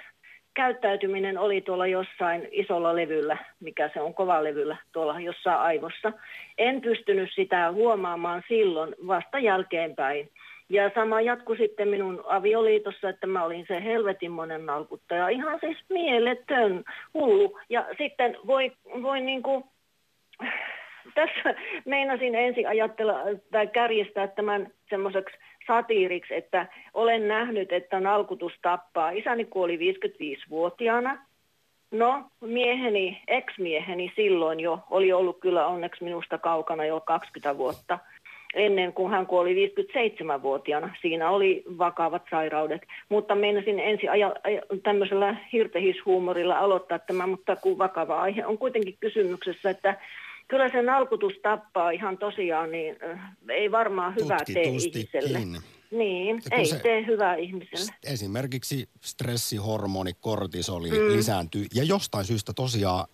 [0.54, 6.12] käyttäytyminen oli tuolla jossain isolla levyllä, mikä se on kova levyllä tuolla jossain aivossa.
[6.58, 10.30] En pystynyt sitä huomaamaan silloin vasta jälkeenpäin.
[10.68, 15.28] Ja sama jatku sitten minun avioliitossa, että mä olin se helvetinmonen nalkuttaja.
[15.28, 17.58] Ihan siis mieletön hullu.
[17.68, 19.64] Ja sitten voi, voi niin kuin,
[21.14, 23.14] tässä meinasin ensin ajatella
[23.50, 29.10] tai kärjestää tämän semmoiseksi satiiriksi, että olen nähnyt, että nalkutus tappaa.
[29.10, 31.26] Isäni kuoli 55-vuotiaana.
[31.90, 37.98] No, mieheni, ex-mieheni silloin jo oli ollut kyllä onneksi minusta kaukana jo 20 vuotta
[38.56, 40.96] ennen kuin hän kuoli 57-vuotiaana.
[41.02, 42.82] Siinä oli vakavat sairaudet.
[43.08, 48.96] Mutta meinasin ensin aja, aja, tämmöisellä hirtehishuumorilla aloittaa tämä, mutta kun vakava aihe on kuitenkin
[49.00, 50.00] kysymyksessä, että
[50.48, 55.38] kyllä se nalkutus tappaa ihan tosiaan, niin äh, ei varmaan hyvää tee ihmiselle.
[55.90, 57.92] Niin, ei se, tee hyvää ihmiselle.
[58.12, 61.16] Esimerkiksi stressihormoni, kortisoli mm.
[61.16, 63.06] lisääntyy ja jostain syystä tosiaan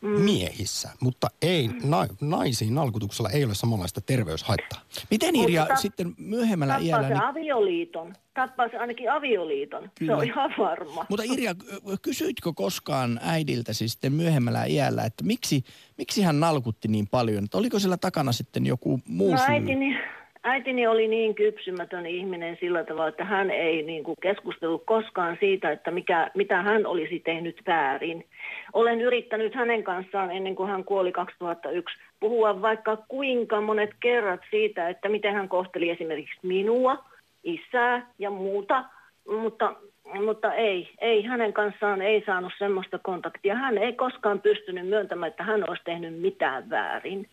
[0.00, 0.08] mm.
[0.08, 4.80] miehissä, mutta ei, na, naisiin nalkutuksella ei ole samanlaista terveyshaittaa.
[5.10, 7.08] Miten Irja ta- sitten myöhemmällä tappaa iällä...
[7.08, 7.22] se niin...
[7.22, 8.14] avioliiton.
[8.34, 9.90] Tappaa se ainakin avioliiton.
[9.98, 10.12] Kyllä.
[10.12, 11.06] Se on ihan varma.
[11.08, 11.54] Mutta Irja,
[12.02, 15.64] kysyitkö koskaan äidiltä siis sitten myöhemmällä iällä, että miksi,
[15.98, 17.44] miksi hän nalkutti niin paljon?
[17.44, 19.46] Että oliko siellä takana sitten joku muu no, syy?
[19.48, 19.96] äitini,
[20.44, 25.70] äitini oli niin kypsymätön ihminen sillä tavalla, että hän ei niin kuin keskustellut koskaan siitä,
[25.70, 28.26] että mikä, mitä hän olisi tehnyt väärin.
[28.72, 34.88] Olen yrittänyt hänen kanssaan ennen kuin hän kuoli 2001 puhua vaikka kuinka monet kerrat siitä,
[34.88, 37.04] että miten hän kohteli esimerkiksi minua,
[37.44, 38.84] isää ja muuta,
[39.30, 39.76] mutta,
[40.24, 43.54] mutta ei, ei hänen kanssaan ei saanut semmoista kontaktia.
[43.54, 47.28] Hän ei koskaan pystynyt myöntämään, että hän olisi tehnyt mitään väärin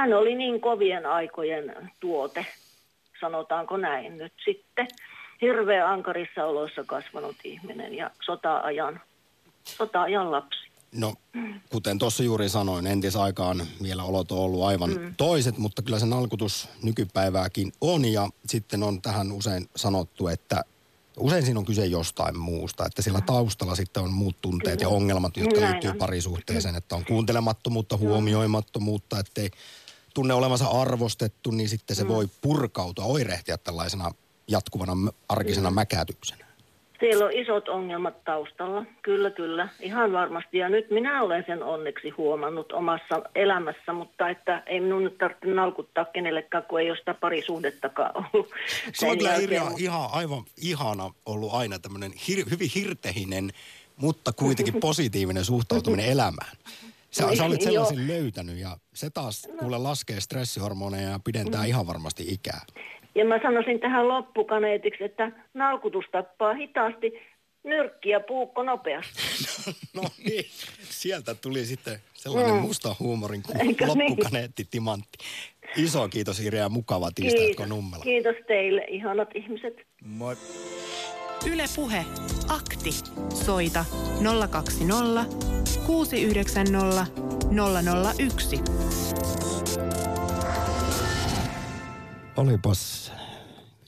[0.00, 2.46] hän oli niin kovien aikojen tuote,
[3.20, 4.88] sanotaanko näin nyt sitten.
[5.40, 9.00] Hirveän ankarissa oloissa kasvanut ihminen ja sota-ajan,
[9.64, 10.70] sota-ajan lapsi.
[10.92, 11.14] No,
[11.70, 15.14] kuten tuossa juuri sanoin, entisaikaan vielä olot on ollut aivan mm.
[15.16, 18.04] toiset, mutta kyllä sen alkutus nykypäivääkin on.
[18.04, 20.64] Ja sitten on tähän usein sanottu, että
[21.18, 24.90] usein siinä on kyse jostain muusta, että sillä taustalla sitten on muut tunteet Kyllä.
[24.90, 25.98] ja ongelmat, jotka Näin liittyy on.
[25.98, 29.50] parisuhteeseen, että on kuuntelemattomuutta, huomioimattomuutta, ettei
[30.14, 32.08] tunne olevansa arvostettu, niin sitten se mm.
[32.08, 34.10] voi purkautua, oirehtia tällaisena
[34.48, 34.92] jatkuvana
[35.28, 35.74] arkisena mm.
[35.74, 36.50] mäkätyksenä.
[37.00, 40.58] Siellä on isot ongelmat taustalla, kyllä kyllä, ihan varmasti.
[40.58, 45.46] Ja nyt minä olen sen onneksi huomannut omassa elämässä, mutta että ei minun nyt tarvitse
[45.46, 48.50] nalkuttaa kenellekään, kun ei ole sitä parisuhdettakaan ollut.
[48.92, 53.50] Se on kyllä Irja, ihan, aivan ihana ollut aina tämmöinen hir, hyvin hirtehinen,
[53.96, 56.56] mutta kuitenkin positiivinen suhtautuminen elämään.
[57.10, 61.66] Sä, sä olit sellaisen löytänyt ja se taas kuule laskee stressihormoneja ja pidentää mm.
[61.66, 62.60] ihan varmasti ikää.
[63.14, 67.12] Ja mä sanoisin tähän loppukaneetiksi, että nalkutus tappaa hitaasti,
[67.64, 69.22] nyrkki ja puukko nopeasti.
[69.94, 70.44] no, no niin,
[70.82, 72.60] sieltä tuli sitten sellainen mm.
[72.60, 73.76] musta huumorin niin?
[73.86, 74.70] loppukaneetti niin?
[74.70, 75.18] timantti.
[75.76, 78.04] Iso kiitos Irja ja mukava tiistai, Nummela.
[78.04, 79.74] Kiitos teille, ihanat ihmiset.
[80.04, 80.36] Moi.
[81.46, 82.06] Yle Puhe,
[82.48, 82.90] akti.
[83.44, 83.84] Soita
[84.50, 85.26] 020
[85.86, 87.06] 690
[88.18, 88.60] 001.
[92.36, 93.12] Olipas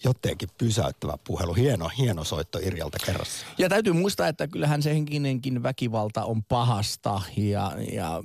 [0.05, 1.55] jotenkin pysäyttävä puhelu.
[1.55, 3.47] Hieno, hieno soitto Irjalta kerrassa.
[3.59, 8.23] Ja täytyy muistaa, että kyllähän se henkinenkin väkivalta on pahasta ja, ja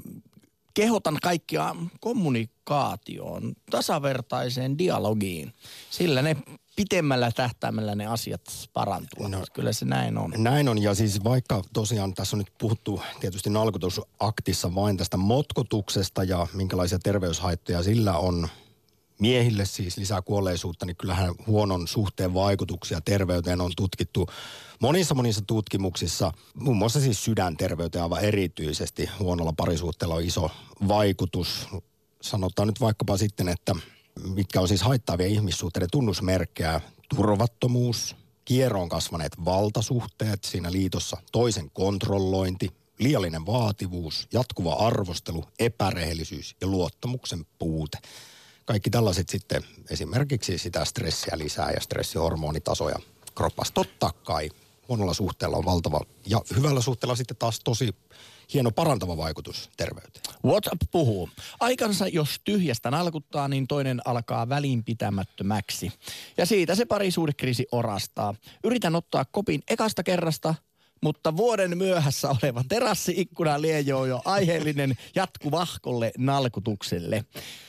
[0.74, 5.54] kehotan kaikkia kommunikaatioon, tasavertaiseen dialogiin.
[5.90, 6.38] Sillä ne
[6.78, 8.42] pitemmällä tähtäimellä ne asiat
[8.74, 9.28] parantuu.
[9.28, 10.34] No, Kyllä se näin on.
[10.38, 16.24] Näin on ja siis vaikka tosiaan tässä on nyt puhuttu tietysti nalkutusaktissa vain tästä motkotuksesta
[16.24, 18.48] ja minkälaisia terveyshaittoja sillä on
[19.20, 24.30] miehille siis lisää kuolleisuutta, niin kyllähän huonon suhteen vaikutuksia terveyteen on tutkittu
[24.80, 26.32] monissa monissa tutkimuksissa.
[26.54, 30.52] Muun muassa siis sydänterveyteen aivan erityisesti huonolla parisuhteella on iso
[30.88, 31.68] vaikutus.
[32.22, 33.76] Sanotaan nyt vaikkapa sitten, että
[34.18, 36.82] mitkä on siis haittaavia ihmissuhteiden tunnusmerkkejä,
[37.16, 47.46] turvattomuus, kierroon kasvaneet valtasuhteet siinä liitossa, toisen kontrollointi, liiallinen vaativuus, jatkuva arvostelu, epärehellisyys ja luottamuksen
[47.60, 47.98] puute.
[48.66, 53.00] Kaikki tällaiset sitten esimerkiksi sitä stressiä lisää ja stressihormonitasoja
[53.36, 53.74] kroppassa.
[53.74, 54.50] Totta kai
[54.90, 57.96] huonolla suhteella on valtava ja hyvällä suhteella sitten taas tosi
[58.54, 60.24] hieno parantava vaikutus terveyteen.
[60.46, 61.30] WhatsApp puhuu.
[61.60, 65.92] Aikansa jos tyhjästä nalkuttaa, niin toinen alkaa välinpitämättömäksi.
[66.38, 68.36] Ja siitä se parisuudekriisi orastaa.
[68.64, 70.56] Yritän ottaa kopin ekasta kerrasta,
[71.02, 77.26] mutta vuoden myöhässä oleva terassi-ikkuna liejoo jo aiheellinen jatkuvahkolle nalkutukselle.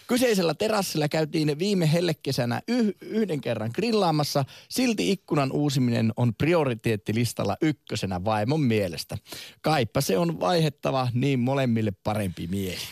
[0.06, 8.24] Kyseisellä terassilla käytiin viime hellekesänä yh- yhden kerran grillaamassa, silti ikkunan uusiminen on prioriteettilistalla ykkösenä
[8.24, 9.18] vaimon mielestä.
[9.60, 12.86] Kaipa se on vaihettava niin molemmille parempi miehi.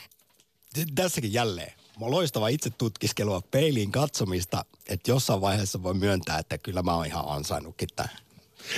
[0.75, 1.73] T- Tässäkin jälleen.
[2.01, 7.25] Loistava itse tutkiskelua peiliin katsomista, että jossain vaiheessa voi myöntää, että kyllä mä oon ihan
[7.29, 8.26] ansainnutkin tämän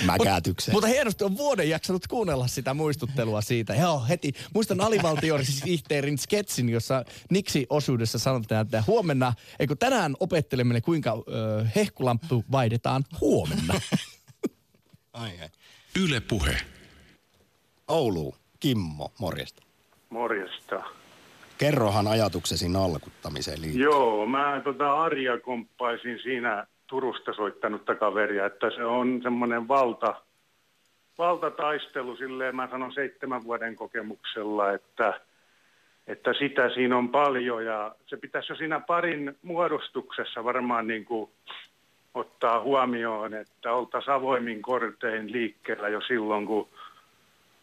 [0.05, 0.73] mäkätyksen.
[0.73, 3.75] Mutta hienosti on vuoden jaksanut kuunnella sitä muistuttelua siitä.
[3.75, 4.33] Joo, heti.
[4.53, 13.03] Muistan alivaltiorisihteerin sketsin, jossa Niksi-osuudessa sanotaan, että huomenna, eikö tänään opettelemme, kuinka ö, hehkulamppu vaihdetaan
[13.21, 13.73] huomenna.
[15.13, 15.49] Ai, ai.
[16.03, 16.57] Yle Puhe.
[17.87, 19.63] Oulu, Kimmo, morjesta.
[20.09, 20.83] Morjesta.
[21.57, 23.83] Kerrohan ajatuksesi nalkuttamiseen liittyen.
[23.83, 30.15] Joo, mä tota Arja komppaisin siinä Turusta soittanutta kaveria, että se on semmoinen valta,
[31.17, 35.21] valtataistelu silleen, mä sanon seitsemän vuoden kokemuksella, että,
[36.07, 41.29] että sitä siinä on paljon ja se pitäisi jo siinä parin muodostuksessa varmaan niin kuin
[42.13, 46.69] ottaa huomioon, että oltaisiin avoimin kortein liikkeellä jo silloin, kun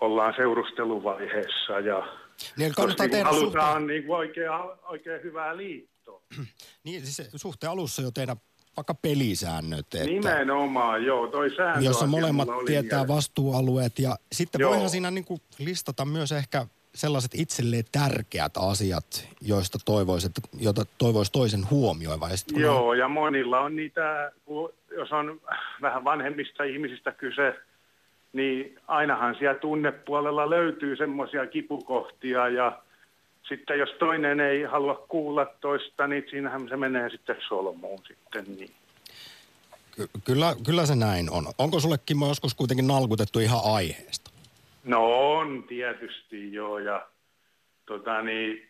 [0.00, 2.08] ollaan seurusteluvaiheessa ja
[2.56, 4.50] Niin, jos niin tehdä halutaan suhteen, niin kuin oikein,
[4.82, 6.22] oikein hyvää liittoa.
[6.84, 8.36] niin, siis suhteen alussa jo tehdä
[8.76, 9.94] vaikka pelisäännöt.
[9.94, 11.84] Että, Nimenomaan, joo, toi sääntö.
[11.84, 14.70] jossa molemmat tietää vastuualueet ja sitten Joo.
[14.70, 21.32] voihan siinä niinku listata myös ehkä sellaiset itselleen tärkeät asiat, joista toivoisi, että, jota toivoisi
[21.32, 22.30] toisen huomioivan.
[22.30, 24.32] Ja kun Joo, ja monilla on niitä,
[24.96, 25.40] jos on
[25.82, 27.54] vähän vanhemmista ihmisistä kyse,
[28.32, 32.82] niin ainahan siellä tunnepuolella löytyy semmoisia kipukohtia ja
[33.48, 38.70] sitten jos toinen ei halua kuulla toista, niin siinähän se menee sitten solmuun sitten niin.
[39.96, 41.46] Ky- kyllä, kyllä se näin on.
[41.58, 44.30] Onko sulle Kimmo joskus kuitenkin nalkutettu ihan aiheesta?
[44.84, 47.06] No on tietysti joo ja
[47.86, 48.68] tota niin,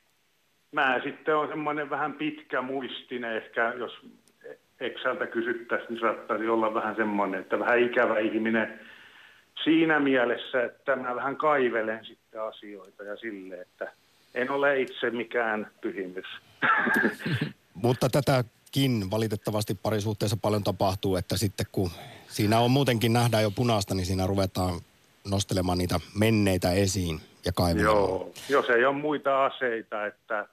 [0.72, 3.92] mä sitten on semmoinen vähän pitkä muistinen ehkä, jos
[4.80, 8.80] Exältä kysyttäisiin, niin saattaisi olla vähän semmoinen, että vähän ikävä ihminen
[9.64, 13.92] siinä mielessä, että mä vähän kaivelen sitten asioita ja silleen, että
[14.36, 16.26] en ole itse mikään pyhimys.
[17.74, 21.90] Mutta tätäkin valitettavasti parisuhteessa paljon tapahtuu, että sitten kun
[22.28, 24.80] siinä on muutenkin nähdään jo punaista, niin siinä ruvetaan
[25.30, 27.96] nostelemaan niitä menneitä esiin ja kaivelemaan.
[27.96, 30.48] Joo, jos ei ole muita aseita, että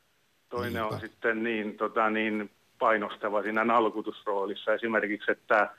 [0.50, 0.96] toinen Niinpä.
[0.96, 5.70] on sitten niin, tota, niin painostava siinä nalkutusroolissa esimerkiksi, että,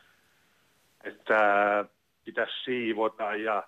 [1.04, 1.38] että
[2.24, 3.62] pitäisi siivota ja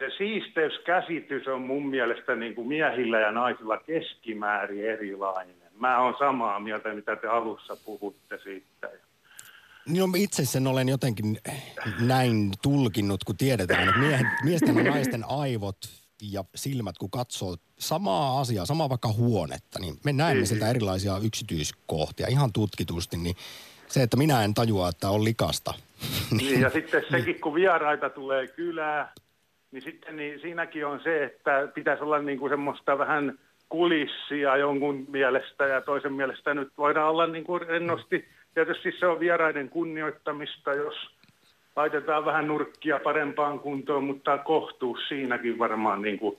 [0.00, 5.56] se siisteyskäsitys on mun mielestä niin kuin miehillä ja naisilla keskimäärin erilainen.
[5.80, 8.90] Mä oon samaa mieltä, mitä te alussa puhutte siitä.
[9.88, 11.38] No, itse sen olen jotenkin
[12.00, 15.76] näin tulkinnut, kun tiedetään, että miehen, miesten ja naisten aivot
[16.22, 20.46] ja silmät, kun katsoo samaa asiaa, samaa vaikka huonetta, niin me näemme Niin.
[20.46, 23.36] sieltä erilaisia yksityiskohtia ihan tutkitusti, niin
[23.88, 25.74] se, että minä en tajua, että on likasta.
[26.30, 29.08] Niin, ja sitten sekin, kun vieraita tulee kylään,
[29.72, 35.06] niin sitten niin siinäkin on se, että pitäisi olla niin kuin semmoista vähän kulissia jonkun
[35.08, 38.28] mielestä ja toisen mielestä nyt voidaan olla niin kuin rennosti.
[38.54, 40.94] Tietysti se on vieraiden kunnioittamista, jos
[41.76, 46.38] laitetaan vähän nurkkia parempaan kuntoon, mutta kohtuus siinäkin varmaan niin kuin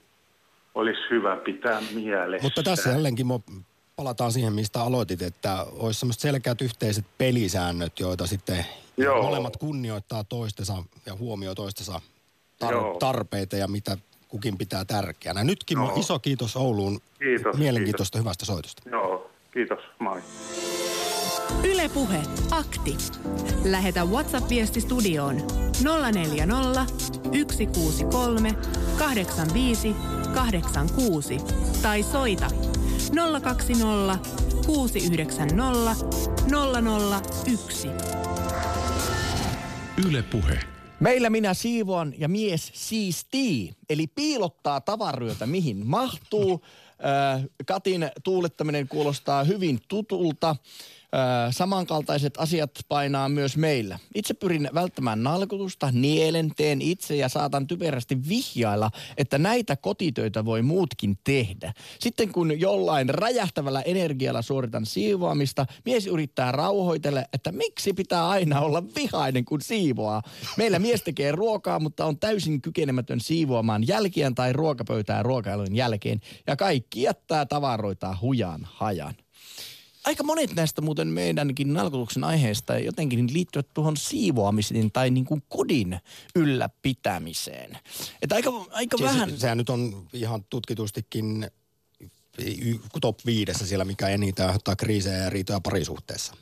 [0.76, 2.44] olisi hyvä pitää mielessä.
[2.46, 3.28] Mutta tässä jälleenkin
[3.96, 8.66] palataan siihen, mistä aloitit, että olisi semmoiset selkeät yhteiset pelisäännöt, joita sitten
[8.98, 9.24] Joo.
[9.24, 12.02] molemmat kunnioittaa toistensa ja huomioi toistensa
[12.62, 13.98] tar- tarpeita ja mitä
[14.28, 15.44] kukin pitää tärkeänä.
[15.44, 15.94] Nytkin Joo.
[15.96, 18.90] iso kiitos Ouluun Kiitos, mielenkiintoista hyvästä soitosta.
[18.90, 19.80] Joo, kiitos.
[20.00, 20.22] Moi.
[21.64, 22.22] Ylepuhe
[22.52, 22.98] akti.
[23.64, 25.36] Lähetä WhatsApp-viesti studioon
[26.14, 26.86] 040
[27.52, 28.56] 163
[28.98, 29.96] 85
[30.36, 31.38] 86
[31.82, 32.48] tai soita
[33.42, 34.18] 020
[34.66, 35.96] 690
[37.52, 37.88] 001.
[40.08, 40.60] Yle Puhe.
[41.02, 46.66] Meillä minä siivoan ja mies siistii, eli piilottaa tavaroita mihin mahtuu.
[47.66, 50.56] Katin tuulettaminen kuulostaa hyvin tutulta.
[51.52, 54.00] Samankaltaiset asiat painaa myös meillä.
[54.16, 60.62] Itse pyrin välttämään nalkutusta, nielen, teen itse ja saatan typerästi vihjailla, että näitä kotitöitä voi
[60.62, 61.74] muutkin tehdä.
[62.00, 68.84] Sitten kun jollain räjähtävällä energialla suoritan siivoamista, mies yrittää rauhoitella, että miksi pitää aina olla
[68.96, 70.22] vihainen, kun siivoaa.
[70.58, 76.20] Meillä mies tekee ruokaa, mutta on täysin kykenemätön siivoamaan jälkiään tai ruokapöytää ruokailun jälkeen.
[76.48, 79.16] Ja kaikki jättää tavaroita hujan hajan.
[80.06, 86.00] Aika monet näistä muuten meidänkin nalkutuksen aiheista jotenkin liittyvät tuohon siivoamiseen tai niin kuin kodin
[86.36, 87.78] ylläpitämiseen.
[88.22, 89.40] Että aika, aika Siis vähän...
[89.40, 91.52] Sehän nyt on ihan tutkitustikin
[93.02, 96.34] top viidessä siellä, mikä eniten aiheuttaa kriisejä ja riitoja parisuhteessa.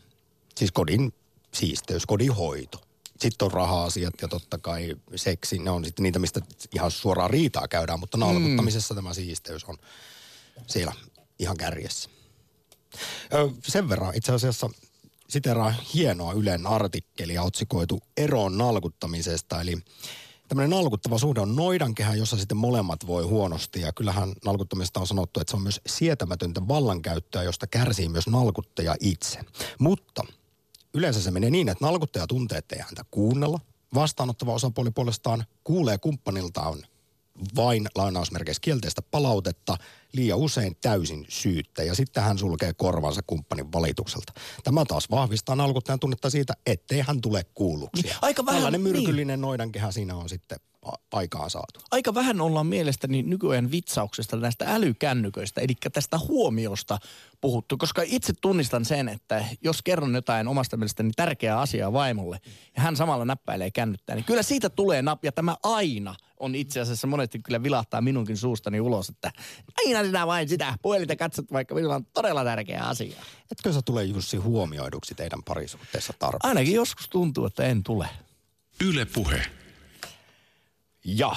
[0.58, 1.14] Siis kodin
[1.54, 2.82] siisteys, kodin hoito.
[3.20, 6.42] Sitten on raha-asiat ja totta kai seksi, ne on sitten niitä, mistä
[6.76, 9.78] ihan suoraan riitaa käydään, mutta nalkuttamisessa tämä siisteys on
[10.68, 10.94] siellä
[11.40, 12.10] ihan kärjessä.
[13.68, 14.70] Sen verran itse asiassa
[15.30, 19.78] siteraa hienoa Ylen artikkelia otsikoitu eroon nalkuttamisesta, eli
[20.48, 23.82] tämmöinen nalkuttava suhde on noidankehä, jossa sitten molemmat voi huonosti.
[23.82, 28.96] Ja kyllähän nalkuttamista on sanottu, että se on myös sietämätöntä vallankäyttöä, josta kärsii myös nalkuttaja
[29.00, 29.40] itse.
[29.80, 30.24] Mutta
[30.94, 33.60] yleensä se menee niin, että nalkuttaja tuntee, että ei häntä kuunnella.
[33.94, 36.84] Vastaanottava osapuoli puolestaan kuulee kumppaniltaan
[37.56, 39.78] vain lainausmerkeissä kielteistä palautetta,
[40.14, 44.34] liian usein täysin syyttä, ja sitten hän sulkee korvansa kumppanin valitukselta.
[44.64, 48.04] Tämä taas vahvistaa nalkuttajan tunnetta siitä, ettei hän tule kuulluksi.
[48.04, 48.96] Niin, aika vähän- Tällainen niin.
[48.96, 50.58] myrkyllinen noidankehä siinä on sitten
[51.12, 51.80] aikaan saatu.
[51.92, 56.98] aika vähän ollaan mielestäni nykyajan vitsauksesta näistä älykännyköistä, eli tästä huomiosta
[57.42, 62.40] puhuttu, koska itse tunnistan sen, että jos kerron jotain omasta mielestäni tärkeää asiaa vaimolle,
[62.76, 66.80] ja hän samalla näppäilee kännyttää, niin kyllä siitä tulee nap, ja tämä aina on itse
[66.80, 69.32] asiassa monesti kyllä vilahtaa minunkin suustani ulos, että
[69.86, 73.22] aina sinä vain sitä puhelinta katsot, vaikka minulla on todella tärkeä asia.
[73.52, 76.48] Etkö sä tule Jussi huomioiduksi teidän parisuhteessa tarpeeksi?
[76.48, 78.10] Ainakin joskus tuntuu, että en tule.
[78.86, 79.46] Yle Puhe.
[81.06, 81.36] Ja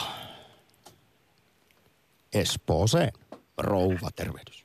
[2.33, 3.13] Espooseen.
[3.59, 4.62] Rouva, tervehdys.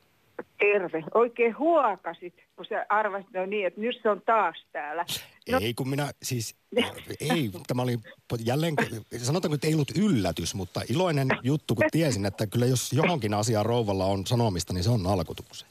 [0.59, 1.03] Terve.
[1.13, 5.05] Oikein huokasit, kun sä arvasit no niin, että nyt se on taas täällä.
[5.51, 6.55] No, Ei kun minä, siis
[7.33, 7.97] ei, tämä oli
[8.45, 8.75] jälleen,
[9.17, 13.65] sanotaanko, että ei ollut yllätys, mutta iloinen juttu, kun tiesin, että kyllä jos johonkin asiaan
[13.65, 15.67] rouvalla on sanomista, niin se on alkutuksen.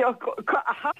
[0.00, 0.14] joo,
[0.64, 0.92] aha,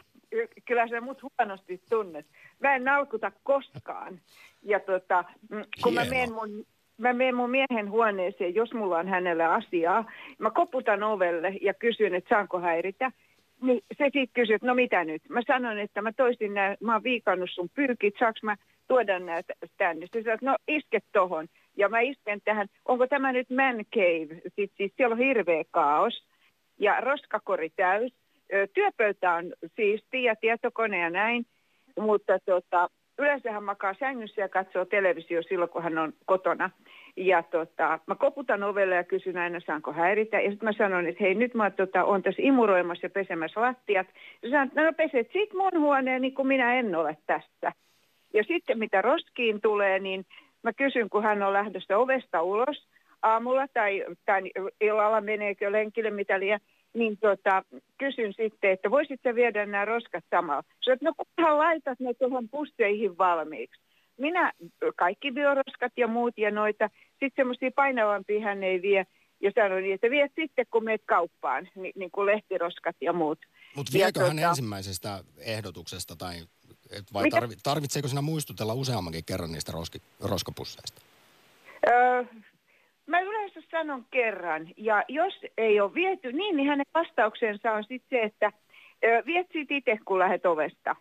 [0.64, 2.26] kyllä sä mut huonosti tunnet.
[2.60, 4.20] Mä en nalkuta koskaan.
[4.62, 6.18] Ja tota, mm, kun mä Hienoa.
[6.18, 6.66] menen mun
[6.98, 10.10] Mä menen mun miehen huoneeseen, jos mulla on hänelle asiaa.
[10.38, 13.12] Mä koputan ovelle ja kysyn, että saanko häiritä.
[13.62, 15.22] Niin se sitten kysyy, että no mitä nyt?
[15.28, 18.56] Mä sanon, että mä toistin nää, mä oon viikannut sun pyykit, saaks mä
[18.88, 20.06] tuoda näitä tänne?
[20.06, 21.46] Se sanoo, että no iske tohon.
[21.76, 24.40] Ja mä isken tähän, onko tämä nyt man cave?
[24.42, 26.24] Sitten siis siellä on hirveä kaos
[26.78, 28.12] ja roskakori täys.
[28.74, 31.46] Työpöytä on siisti ja tietokone ja näin,
[32.00, 32.88] mutta tota,
[33.18, 36.70] yleensä hän makaa sängyssä ja katsoo televisio silloin, kun hän on kotona.
[37.16, 40.40] Ja tota, mä koputan ovelle ja kysyn aina, saanko häiritä.
[40.40, 44.06] Ja sitten mä sanon, että hei, nyt mä tota, on tässä imuroimassa ja pesemässä lattiat.
[44.42, 47.72] Ja sanon, että no peset sit mun huoneen, niin kuin minä en ole tässä.
[48.34, 50.26] Ja sitten mitä roskiin tulee, niin
[50.62, 52.88] mä kysyn, kun hän on lähdössä ovesta ulos
[53.22, 54.42] aamulla tai, tai
[54.80, 56.60] illalla meneekö lenkille mitä liian,
[56.96, 57.62] niin tota,
[57.98, 60.62] kysyn sitten, että voisit sä viedä nämä roskat samalla.
[60.82, 63.82] Se että no kunhan laitat ne tuohon pusseihin valmiiksi.
[64.18, 64.52] Minä
[64.96, 69.06] kaikki bioroskat ja muut ja noita, sitten semmoisia painavampia hän ei vie.
[69.40, 73.38] Ja sanoi niin, että viet sitten kun meet kauppaan, niin, niin kuin lehtiroskat ja muut.
[73.76, 76.34] Mutta viekö hän tota- ensimmäisestä ehdotuksesta tai
[76.90, 81.02] et vai tarvi, tarvitseeko sinä muistutella useammankin kerran niistä roski, roskapusseista?
[81.88, 82.24] Öö,
[83.06, 88.18] mä yleensä sanon kerran, ja jos ei ole viety niin, niin hänen vastauksensa on sitten
[88.18, 88.52] se, että
[89.26, 90.96] viet sit itse, kun lähdet ovesta.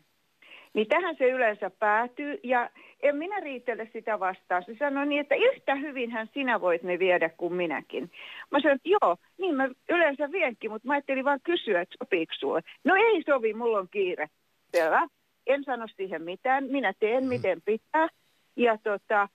[0.74, 2.70] Niin tähän se yleensä päätyy, ja
[3.04, 4.64] en minä riitele sitä vastaan.
[4.64, 8.12] Se sanoi niin, että yhtä hyvinhän sinä voit ne viedä kuin minäkin.
[8.52, 12.34] Mä sanoin, että joo, niin mä yleensä vienkin, mutta mä ajattelin vaan kysyä, että sopiiko
[12.40, 12.62] sulle.
[12.84, 14.30] No ei sovi, mulla on kiire.
[14.72, 15.08] Selvä.
[15.48, 18.08] En sano siihen mitään, minä teen miten pitää.
[18.56, 19.30] Ja tota,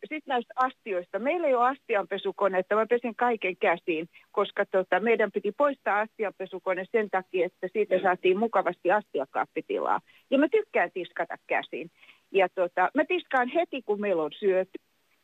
[0.00, 1.18] sitten näistä astioista.
[1.18, 7.10] Meillä ei ole astianpesukoneetta, mä pesen kaiken käsiin, koska tota, meidän piti poistaa astianpesukone sen
[7.10, 10.00] takia, että siitä saatiin mukavasti astiakaappitilaa.
[10.30, 11.90] Ja mä tykkään tiskata käsin.
[12.32, 14.78] Ja tota, mä tiskaan heti, kun meillä on syöty.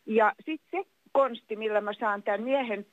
[0.06, 2.86] Ja sitten se konsti, millä mä saan tämän miehen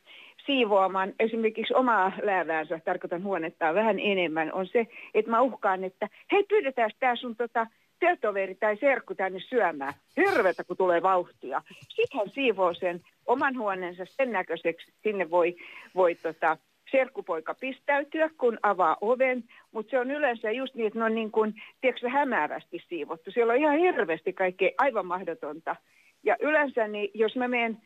[0.46, 6.44] siivoamaan esimerkiksi omaa lääväänsä, tarkoitan huonettaan vähän enemmän, on se, että mä uhkaan, että hei
[6.44, 7.68] pyydetään tää sun tota,
[8.02, 9.94] työtoveri tai serkku tänne syömään.
[10.18, 11.62] Hirvetä, kun tulee vauhtia.
[11.96, 15.56] Sitten hän siivoo sen oman huoneensa sen näköiseksi, sinne voi,
[15.96, 16.58] voi tota,
[16.92, 21.32] serkkupoika pistäytyä, kun avaa oven, mutta se on yleensä just niin, että ne on niin
[21.32, 23.32] kuin, tiedätkö, hämäävästi siivottu.
[23.32, 25.76] Siellä on ihan hirveästi kaikkea aivan mahdotonta.
[26.24, 27.78] Ja yleensä, niin jos mä menen,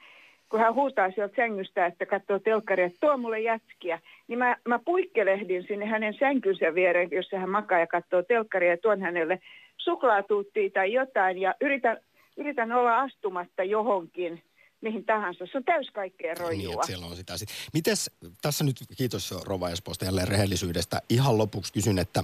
[0.55, 4.79] kun hän huutaa sieltä sängystä, että katsoo telkkaria, että tuo mulle jätskiä, niin mä, mä
[4.85, 9.39] puikkelehdin sinne hänen sänkynsä viereen, jossa hän makaa ja katsoo telkkaria ja tuon hänelle
[9.77, 11.97] suklaatuuttia tai jotain ja yritän,
[12.37, 14.43] yritän olla astumatta johonkin,
[14.81, 15.45] mihin tahansa.
[15.51, 16.73] Se on täys kaikkea Niin, rojua.
[16.73, 17.37] että siellä on sitä.
[17.37, 17.49] sit.
[17.73, 21.01] Mites, tässä nyt kiitos Rova Espoosta jälleen rehellisyydestä.
[21.09, 22.23] Ihan lopuksi kysyn, että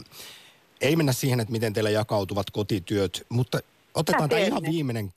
[0.81, 3.59] Ei mennä siihen, että miten teillä jakautuvat kotityöt, mutta
[3.93, 4.69] otetaan tämä ihan ne.
[4.71, 5.09] viimeinen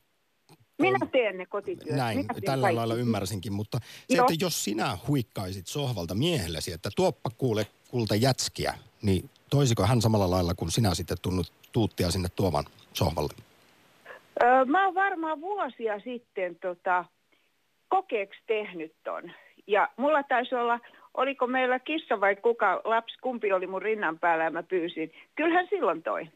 [0.78, 1.96] Minä teen ne kotityöt.
[1.96, 2.76] Näin, Minä tällä kaikki.
[2.76, 4.26] lailla ymmärsinkin, mutta se, Joo.
[4.30, 10.30] että jos sinä huikkaisit sohvalta miehellesi, että tuoppa kuule kulta jätskiä, niin toisiko hän samalla
[10.30, 13.32] lailla kuin sinä sitten tunnut tuuttia sinne tuovan sohvalle?
[14.42, 17.04] Öö, mä oon varmaan vuosia sitten tota,
[17.88, 19.32] kokeeksi tehnyt ton.
[19.66, 20.80] Ja mulla taisi olla,
[21.14, 25.12] oliko meillä kissa vai kuka, lapsi, kumpi oli mun rinnan päällä ja mä pyysin.
[25.36, 26.28] Kyllähän silloin toi.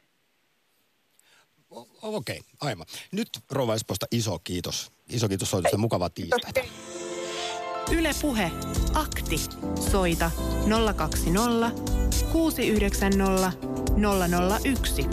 [1.70, 2.86] Okei, okay, aivan.
[3.12, 4.92] Nyt Rova Espoosta iso kiitos.
[5.08, 6.60] Iso kiitos soitosta, mukavaa tiistaita.
[7.90, 8.50] Yle Puhe.
[8.94, 9.40] Akti.
[9.90, 10.30] Soita
[10.96, 11.70] 020
[12.32, 13.52] 690
[14.64, 15.06] 001.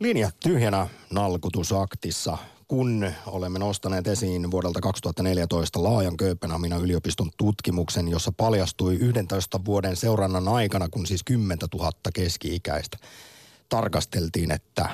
[0.00, 2.38] Linja tyhjänä nalkutusaktissa,
[2.68, 10.48] kun olemme nostaneet esiin vuodelta 2014 laajan Kööpenhaminan yliopiston tutkimuksen, jossa paljastui 11 vuoden seurannan
[10.48, 12.96] aikana, kun siis 10 000 keski-ikäistä
[13.68, 14.90] tarkasteltiin, että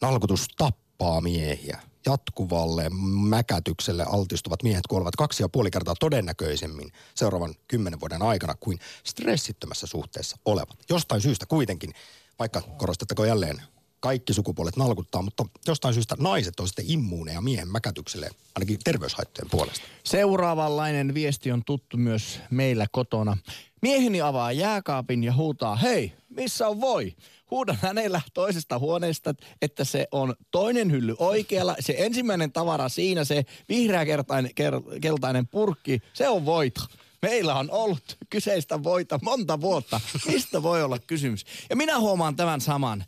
[0.00, 1.80] nalkutus tappaa miehiä.
[2.06, 2.90] Jatkuvalle
[3.28, 9.86] mäkätykselle altistuvat miehet kuolevat kaksi ja puoli kertaa todennäköisemmin seuraavan kymmenen vuoden aikana kuin stressittömässä
[9.86, 10.78] suhteessa olevat.
[10.88, 11.92] Jostain syystä kuitenkin,
[12.38, 13.62] vaikka korostettako jälleen,
[14.02, 19.86] kaikki sukupuolet nalkuttaa, mutta jostain syystä naiset on sitten immuuneja miehen mäkätykselle, ainakin terveyshaittojen puolesta.
[20.04, 23.36] Seuraavanlainen viesti on tuttu myös meillä kotona.
[23.82, 27.16] Mieheni avaa jääkaapin ja huutaa, hei, missä on voi?
[27.50, 31.76] Huudan hänellä toisesta huoneesta, että se on toinen hylly oikealla.
[31.80, 36.80] Se ensimmäinen tavara siinä, se vihreä kertainen, ker, keltainen purkki, se on voita.
[37.22, 40.00] Meillä on ollut kyseistä voita monta vuotta.
[40.26, 41.44] Mistä voi olla kysymys?
[41.70, 43.04] Ja minä huomaan tämän saman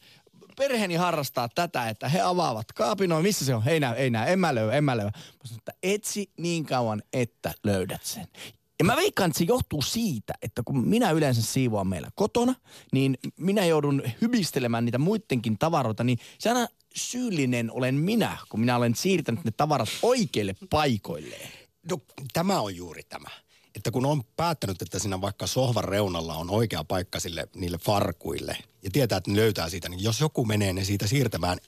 [0.57, 3.69] perheeni harrastaa tätä, että he avaavat kaapin, no missä se on?
[3.69, 5.13] Ei näy, ei näy, en mä löydä, en mä löydä.
[5.17, 8.27] Mä sanon, että etsi niin kauan, että löydät sen.
[8.79, 12.55] Ja mä veikkaan, että se johtuu siitä, että kun minä yleensä siivoan meillä kotona,
[12.93, 18.77] niin minä joudun hybistelemään niitä muidenkin tavaroita, niin se aina syyllinen olen minä, kun minä
[18.77, 21.49] olen siirtänyt ne tavarat oikeille paikoilleen.
[21.91, 21.99] No,
[22.33, 23.29] tämä on juuri tämä.
[23.75, 28.57] Että kun on päättänyt, että siinä vaikka sohvan reunalla on oikea paikka sille, niille farkuille
[28.83, 31.59] ja tietää, että ne löytää siitä, niin jos joku menee ne siitä siirtämään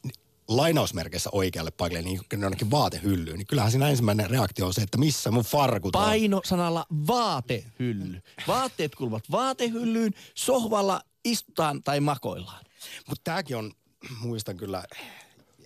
[0.48, 5.30] lainausmerkeissä oikealle paikalle, niin jonnekin vaatehyllyyn, niin kyllähän siinä ensimmäinen reaktio on se, että missä
[5.30, 6.02] mun farkut on.
[6.02, 8.20] Paino sanalla vaatehylly.
[8.48, 12.64] Vaatteet kuuluvat vaatehyllyyn, sohvalla istutaan tai makoillaan.
[13.09, 13.72] Mutta tämäkin on,
[14.20, 14.84] muistan kyllä,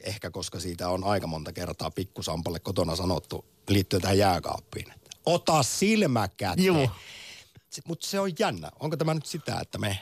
[0.03, 5.00] ehkä koska siitä on aika monta kertaa pikkusampalle kotona sanottu liittyen tähän jääkaappiin.
[5.27, 6.67] Ota silmä käteen.
[6.67, 6.91] Joo.
[7.85, 8.71] Mutta se on jännä.
[8.81, 9.99] Onko tämä nyt sitä, että me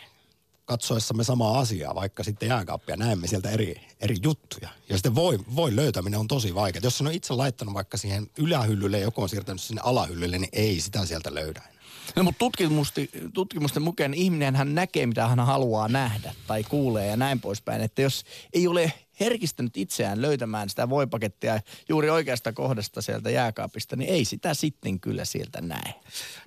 [0.65, 4.69] katsoessamme samaa asiaa, vaikka sitten jääkaappia, näemme sieltä eri, eri juttuja.
[4.89, 6.81] Ja sitten voi, voi löytäminen on tosi vaikeaa.
[6.85, 10.51] Jos sen on itse laittanut vaikka siihen ylähyllylle ja joku on siirtänyt sinne alahyllylle, niin
[10.53, 11.78] ei sitä sieltä löydä enää.
[12.17, 17.17] No mutta tutkimusti, tutkimusten mukaan ihminen hän näkee, mitä hän haluaa nähdä tai kuulee ja
[17.17, 17.81] näin poispäin.
[17.81, 24.11] Että jos ei ole herkistänyt itseään löytämään sitä voipakettia juuri oikeasta kohdasta sieltä jääkaapista, niin
[24.11, 25.95] ei sitä sitten kyllä sieltä näe.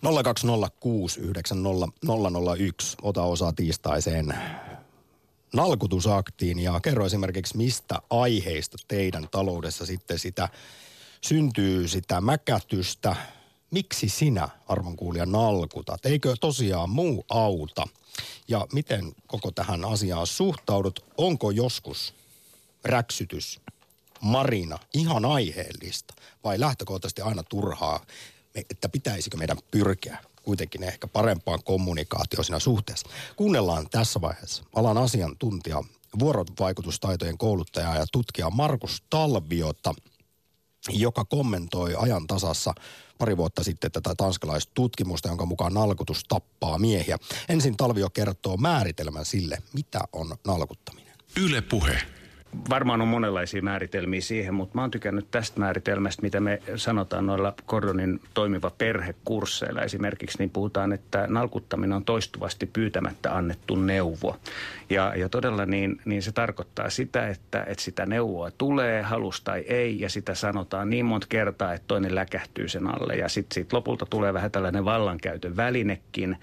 [0.04, 0.10] 020690001.
[3.02, 4.34] Ota osaa tiistaiseen
[5.54, 10.50] nalkutusaktiin ja kerro esimerkiksi, mistä aiheista teidän taloudessa sitten sitä
[11.22, 13.16] syntyy sitä mäkätystä.
[13.72, 16.06] Miksi sinä, arvon kuulija, nalkutat?
[16.06, 17.88] Eikö tosiaan muu auta?
[18.48, 21.06] Ja miten koko tähän asiaan suhtaudut?
[21.18, 22.14] Onko joskus
[22.84, 23.60] räksytys,
[24.22, 26.14] marina ihan aiheellista
[26.44, 28.06] vai lähtökohtaisesti aina turhaa,
[28.56, 33.10] että pitäisikö meidän pyrkiä kuitenkin ehkä parempaan kommunikaatioon siinä suhteessa.
[33.36, 35.84] Kuunnellaan tässä vaiheessa alan asiantuntija,
[36.20, 39.94] vuorovaikutustaitojen kouluttaja ja tutkija Markus Talviota,
[40.90, 42.74] joka kommentoi ajan tasassa
[43.18, 47.18] pari vuotta sitten tätä tanskalaistutkimusta, jonka mukaan nalkutus tappaa miehiä.
[47.50, 51.14] Ensin Talvio kertoo määritelmän sille, mitä on nalkuttaminen.
[51.42, 52.21] Yle Puhe.
[52.70, 57.54] Varmaan on monenlaisia määritelmiä siihen, mutta mä oon tykännyt tästä määritelmästä, mitä me sanotaan noilla
[57.68, 64.38] Gordonin toimiva perhekursseilla esimerkiksi, niin puhutaan, että nalkuttaminen on toistuvasti pyytämättä annettu neuvo.
[64.90, 69.60] Ja, ja todella niin, niin se tarkoittaa sitä, että, että sitä neuvoa tulee, halus tai
[69.60, 73.16] ei, ja sitä sanotaan niin monta kertaa, että toinen läkähtyy sen alle.
[73.16, 76.38] Ja sitten sit lopulta tulee vähän tällainen vallankäytön välinekin,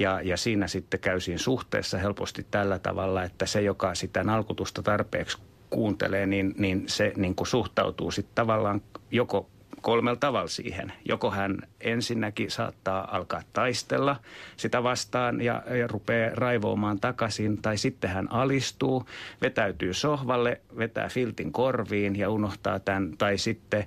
[0.00, 4.82] ja, ja siinä sitten käy siinä suhteessa helposti tällä tavalla, että se, joka sitä nalkutusta
[4.82, 5.38] tarpeeksi
[5.70, 10.92] kuuntelee, niin, niin se niin kuin suhtautuu sitten tavallaan joko kolmella tavalla siihen.
[11.04, 14.16] Joko hän ensinnäkin saattaa alkaa taistella
[14.56, 19.04] sitä vastaan ja, ja rupeaa raivoamaan takaisin, tai sitten hän alistuu,
[19.42, 23.86] vetäytyy sohvalle, vetää filtin korviin ja unohtaa tämän, tai sitten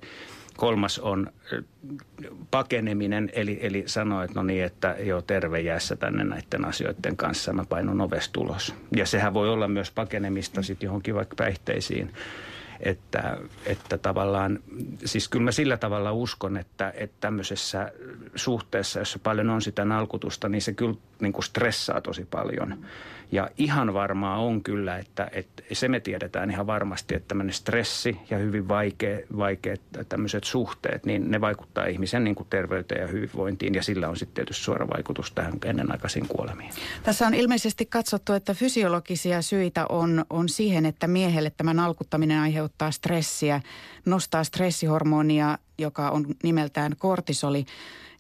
[0.62, 1.28] kolmas on
[2.52, 7.54] pakeneminen, eli, eli sanoa, että no niin, että joo, terve jäässä tänne näiden asioiden kanssa,
[7.54, 8.76] mä painun ovesta ulos.
[8.96, 12.14] Ja sehän voi olla myös pakenemista sitten johonkin vaikka päihteisiin
[12.84, 14.60] että, että tavallaan,
[15.06, 17.92] siis kyllä mä sillä tavalla uskon, että, että tämmöisessä
[18.36, 22.78] suhteessa, jossa paljon on sitä nalkutusta, niin se kyllä niin kuin stressaa tosi paljon.
[23.32, 28.18] Ja ihan varmaa on kyllä, että, että se me tiedetään ihan varmasti, että tämmöinen stressi
[28.30, 33.76] ja hyvin vaikea, vaikeat tämmöiset suhteet, niin ne vaikuttaa ihmisen niin kuin terveyteen ja hyvinvointiin
[33.76, 36.74] ja sillä on sitten tietysti suora vaikutus tähän ennenaikaisiin kuolemiin.
[37.04, 42.71] Tässä on ilmeisesti katsottu, että fysiologisia syitä on, on siihen, että miehelle tämä nalkuttaminen aiheuttaa
[42.92, 43.62] stressiä,
[44.06, 47.66] nostaa stressihormonia, joka on nimeltään kortisoli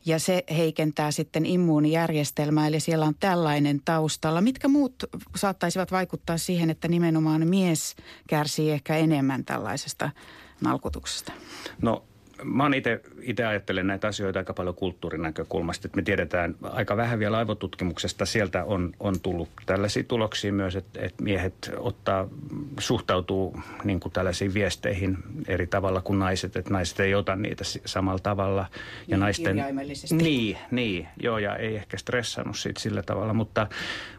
[0.05, 4.41] ja se heikentää sitten immuunijärjestelmää, eli siellä on tällainen taustalla.
[4.41, 5.03] Mitkä muut
[5.35, 7.95] saattaisivat vaikuttaa siihen, että nimenomaan mies
[8.27, 10.09] kärsii ehkä enemmän tällaisesta
[10.61, 11.31] nalkutuksesta?
[11.81, 12.03] No
[12.43, 12.73] mä oon
[13.21, 15.87] itse ajattelen näitä asioita aika paljon kulttuurin näkökulmasta.
[15.87, 18.25] Että me tiedetään aika vähän vielä aivotutkimuksesta.
[18.25, 22.27] Sieltä on, on tullut tällaisia tuloksia myös, että, että miehet ottaa,
[22.79, 25.17] suhtautuu niin kuin tällaisiin viesteihin
[25.47, 26.55] eri tavalla kuin naiset.
[26.55, 28.65] Että naiset ei ota niitä samalla tavalla.
[28.71, 28.77] Ja
[29.07, 29.55] niin, naisten,
[30.11, 33.33] Niin, niin, joo, ja ei ehkä stressannut siitä sillä tavalla.
[33.33, 33.67] Mutta,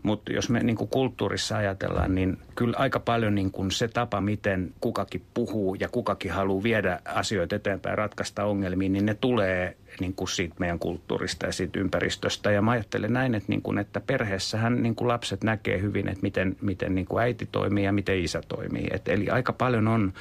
[0.02, 4.20] mutta jos me niin kuin kulttuurissa ajatellaan, niin kyllä aika paljon niin kuin se tapa,
[4.20, 10.14] miten kukakin puhuu ja kukakin haluaa viedä asioita eteenpäin, ratkaista ongelmia, niin ne tulee niin
[10.14, 12.50] kuin siitä meidän kulttuurista ja siitä ympäristöstä.
[12.50, 16.22] Ja mä ajattelen näin, että, niin kuin, että perheessähän niin kuin lapset näkee hyvin, että
[16.22, 18.86] miten, miten niin kuin äiti toimii ja miten isä toimii.
[18.90, 20.12] Et, eli aika paljon on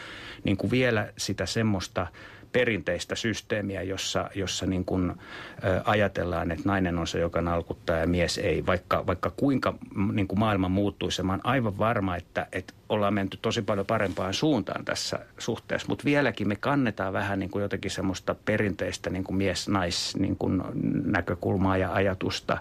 [0.44, 2.08] niin kuin vielä sitä semmoista
[2.52, 5.14] perinteistä systeemiä, jossa, jossa niin kuin,
[5.86, 8.66] ajatellaan, että nainen on se, joka nalkuttaa ja mies ei.
[8.66, 9.74] Vaikka, vaikka kuinka
[10.14, 14.34] niin kuin maailma muuttuisi, mä olen aivan varma, että, että ollaan menty tosi paljon parempaan
[14.34, 19.38] suuntaan tässä suhteessa, mutta vieläkin me kannetaan vähän niin kuin jotenkin semmoista perinteistä niin kuin
[19.38, 20.64] mies-nais niin kuin
[21.06, 22.58] näkökulmaa ja ajatusta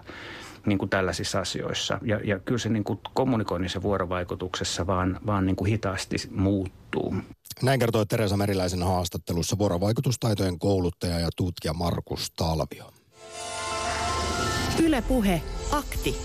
[0.65, 1.99] niin kuin tällaisissa asioissa.
[2.01, 7.15] Ja, ja kyllä se niin kuin kommunikoinnissa vuorovaikutuksessa vaan, vaan niin kuin hitaasti muuttuu.
[7.63, 12.85] Näin kertoi Teresa Meriläisen haastattelussa vuorovaikutustaitojen kouluttaja ja tutkija Markus Talvio.
[14.83, 15.41] Ylepuhe
[15.71, 16.15] akti.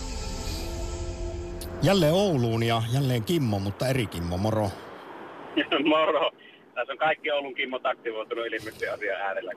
[1.83, 4.71] Jälleen Ouluun ja jälleen Kimmo, mutta eri Kimmo, moro.
[5.89, 6.31] Moro.
[6.75, 9.53] Tässä on kaikki Oulun Kimmo aktivoitunut ilmeisesti asian äärellä.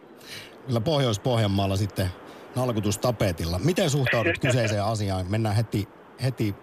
[0.66, 2.08] Kyllä Pohjois-Pohjanmaalla sitten
[2.56, 3.60] nalkutustapetilla.
[3.60, 5.26] Miten suhtaudut kyseiseen asiaan?
[5.30, 5.88] Mennään heti,
[6.24, 6.56] heti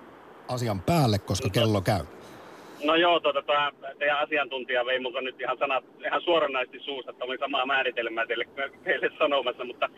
[0.49, 2.05] asian päälle, koska kello käy.
[2.85, 7.25] No joo, tuota, tämä teidän asiantuntija vei multa nyt ihan, sanat, ihan suoranaisesti suusta, että
[7.25, 8.47] olin samaa määritelmää teille,
[8.85, 9.89] teille sanomassa, mutta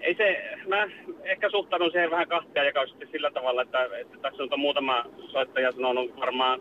[0.00, 0.88] ei se, mä
[1.22, 6.16] ehkä suhtaudun siihen vähän kahtia jakauisesti sillä tavalla, että, että tässä on muutama soittaja sanonut
[6.16, 6.60] varmaan,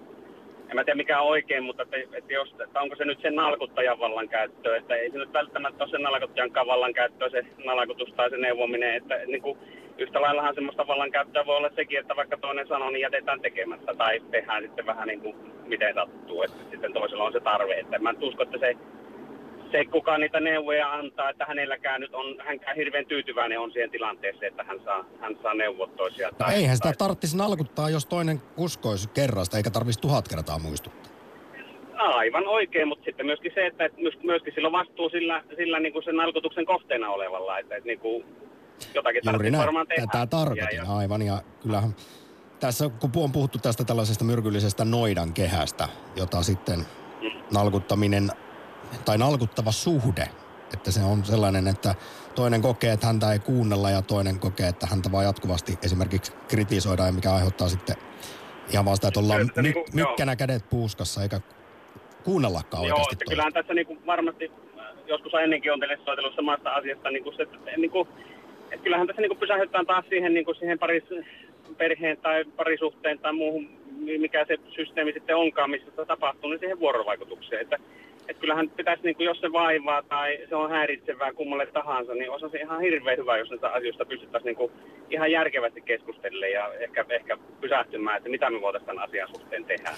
[0.73, 3.35] en mä tiedä mikä on oikein, mutta että, että, jos, että onko se nyt sen
[3.35, 8.37] nalkuttajan vallankäyttö, että ei se nyt välttämättä ole sen nalkuttajan vallankäyttö, se nalkutus tai se
[8.37, 9.57] neuvominen, että niin kuin,
[9.97, 14.21] yhtä laillahan semmoista vallankäyttöä voi olla sekin, että vaikka toinen sanoo, niin jätetään tekemättä tai
[14.31, 17.73] tehdään sitten vähän niin kuin miten sattuu, että sitten toisella on se tarve.
[17.73, 18.77] Että mä usko, että se,
[19.73, 24.51] se kuka niitä neuvoja antaa, että hänelläkään nyt on, hänkään hirveän tyytyväinen on siihen tilanteeseen,
[24.51, 26.29] että hän saa, hän saa neuvot toisia.
[26.37, 31.13] Tai, no eihän sitä tarvitsisi nalkuttaa, jos toinen uskoisi kerrasta, eikä tarvitsisi tuhat kertaa muistuttaa.
[31.97, 33.89] Aivan oikein, mutta sitten myöskin se, että
[34.23, 37.99] myöskin sillä on vastuu sillä, sillä niin kuin sen nalkutuksen kohteena olevalla, että, että niin
[37.99, 38.25] kuin
[38.93, 39.61] jotakin Juuri näin.
[39.61, 40.07] varmaan tehdä.
[40.11, 41.21] Tätä tarkoitin, ja, aivan.
[41.21, 41.95] Ja kyllähän
[42.59, 47.31] tässä, kun on puhuttu tästä tällaisesta myrkyllisestä noidan kehästä, jota sitten mm.
[47.53, 48.29] nalkuttaminen
[49.05, 50.29] tai nalkuttava suhde,
[50.73, 51.95] että se on sellainen, että
[52.35, 57.15] toinen kokee, että häntä ei kuunnella ja toinen kokee, että häntä vaan jatkuvasti esimerkiksi kritisoidaan,
[57.15, 57.95] mikä aiheuttaa sitten
[58.73, 60.37] ihan vaan sitä, että ollaan my- niin kuin, mykkänä joo.
[60.37, 61.41] kädet puuskassa eikä
[62.23, 63.23] kuunnellakaan joo, oikeasti.
[63.25, 64.51] Joo, kyllähän tässä niin kuin varmasti
[65.07, 68.07] joskus ennenkin on teille soitellut samasta asiasta, niin kuin se, että niin kuin,
[68.71, 71.03] et kyllähän tässä niin pysähdytään taas siihen, niin kuin siihen paris,
[71.77, 73.69] perheen tai parisuhteen tai muuhun,
[74.17, 77.61] mikä se systeemi sitten onkaan, missä se tapahtuu, niin siihen vuorovaikutukseen.
[77.61, 77.77] Että,
[78.27, 82.29] et kyllähän pitäisi, niin kuin, jos se vaivaa tai se on häiritsevää kummalle tahansa, niin
[82.29, 84.71] olisi se ihan hirveän hyvä, jos näistä asioista pystyttäisiin niin kuin,
[85.09, 89.89] ihan järkevästi keskustelemaan ja ehkä, ehkä pysähtymään, että mitä me voitaisiin tämän asian suhteen tehdä.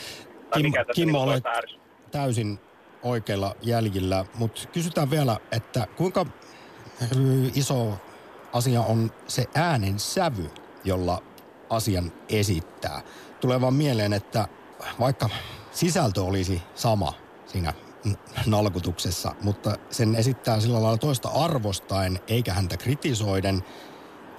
[0.50, 1.44] Tai Kim, mikä Kimmo, niin olet
[2.12, 2.60] täysin
[3.04, 6.26] oikeilla jäljillä, mutta kysytään vielä, että kuinka
[7.56, 7.94] iso
[8.54, 10.50] asia on se äänen sävy,
[10.84, 11.22] jolla
[11.70, 13.02] asian esittää.
[13.42, 14.48] Tulee vaan mieleen, että
[15.00, 15.30] vaikka
[15.72, 17.14] sisältö olisi sama
[17.46, 17.74] siinä
[18.48, 23.62] nalkutuksessa, mutta sen esittää sillä lailla toista arvostaen eikä häntä kritisoiden.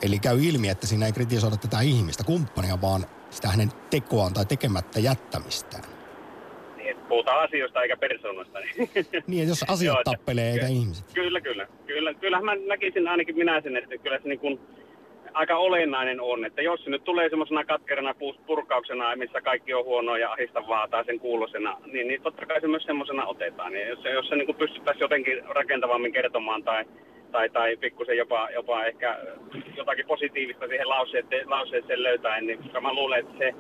[0.03, 4.47] Eli käy ilmi, että siinä ei kritisoida tätä ihmistä, kumppania, vaan sitä hänen tekoaan tai
[4.47, 5.85] tekemättä jättämistään.
[6.77, 8.59] Niin, puhutaan asioista eikä persoonasta.
[9.27, 11.13] Niin, jos asiat Joo, tappelee eikä ihmiset.
[11.15, 11.67] Kyllä, kyllä.
[11.87, 12.15] kyllä.
[12.15, 14.61] Kyllähän mä näkisin ainakin minä sen, että kyllä se niin kuin
[15.37, 18.15] aika olennainen on, että jos se nyt tulee semmoisena katkerana
[18.47, 22.69] purkauksena, missä kaikki on huonoa ja ahistavaa tai sen kuulosena, niin, niin totta kai se
[22.69, 23.73] myös semmoisena otetaan.
[23.75, 26.85] Ja jos jos se niin kuin pystyttäisiin jotenkin rakentavammin kertomaan tai,
[27.33, 29.19] tai, tai pikkusen jopa, jopa ehkä
[29.77, 33.55] jotakin positiivista siihen lauseeseen, lauseeseen löytäen, niin koska mä luulen, että se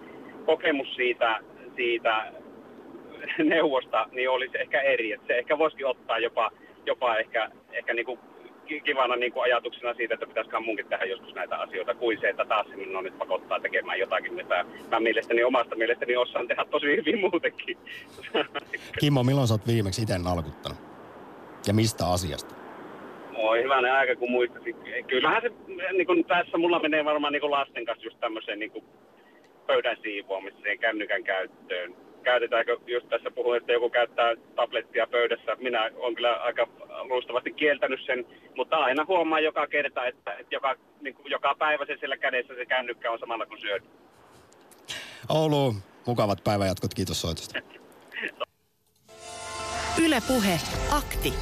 [0.47, 1.39] kokemus siitä,
[1.77, 2.33] siitä
[3.53, 5.13] neuvosta niin olisi ehkä eri.
[5.13, 6.51] Että se ehkä voisikin ottaa jopa,
[6.87, 8.19] jopa ehkä, ehkä niin kuin
[8.85, 12.45] kivana niin kuin ajatuksena siitä, että pitäisiköhän munkin tehdä joskus näitä asioita, kuin se, että
[12.45, 16.87] taas se minua nyt pakottaa tekemään jotakin, mitä mä mielestäni omasta mielestäni osaan tehdä tosi
[16.87, 17.79] hyvin muutenkin.
[19.01, 20.79] Kimmo, milloin sä oot viimeksi itse nalkuttanut?
[21.67, 22.55] Ja mistä asiasta?
[23.35, 24.77] Oi hyvänen aika, kun muistasin.
[25.07, 25.51] Kyllähän se
[25.93, 28.85] niin kuin tässä mulla menee varmaan niin kuin lasten kanssa just tämmöiseen niin kuin
[29.67, 31.95] pöydän siivoamiseen, kännykän käyttöön.
[32.31, 35.57] Käytetäänkö, just tässä puhuin, että joku käyttää tablettia pöydässä.
[35.59, 36.69] Minä olen kyllä aika
[37.09, 41.87] luistavasti kieltänyt sen, mutta aina huomaa joka kerta, että, että joka, niin kuin joka päivä
[41.87, 43.83] se siellä kädessä se kännykkä on samalla kuin syöt.
[45.29, 45.75] Oulu,
[46.07, 47.59] mukavat päivänjatkot, kiitos soitosta.
[50.05, 50.61] Yle Puhe.
[50.91, 51.33] Akti.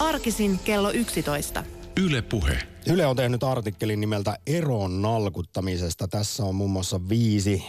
[0.00, 1.64] Arkisin kello 11.
[2.06, 2.58] Yle Puhe.
[2.92, 6.08] Yle on tehnyt artikkelin nimeltä Eron nalkuttamisesta.
[6.08, 7.64] Tässä on muun muassa viisi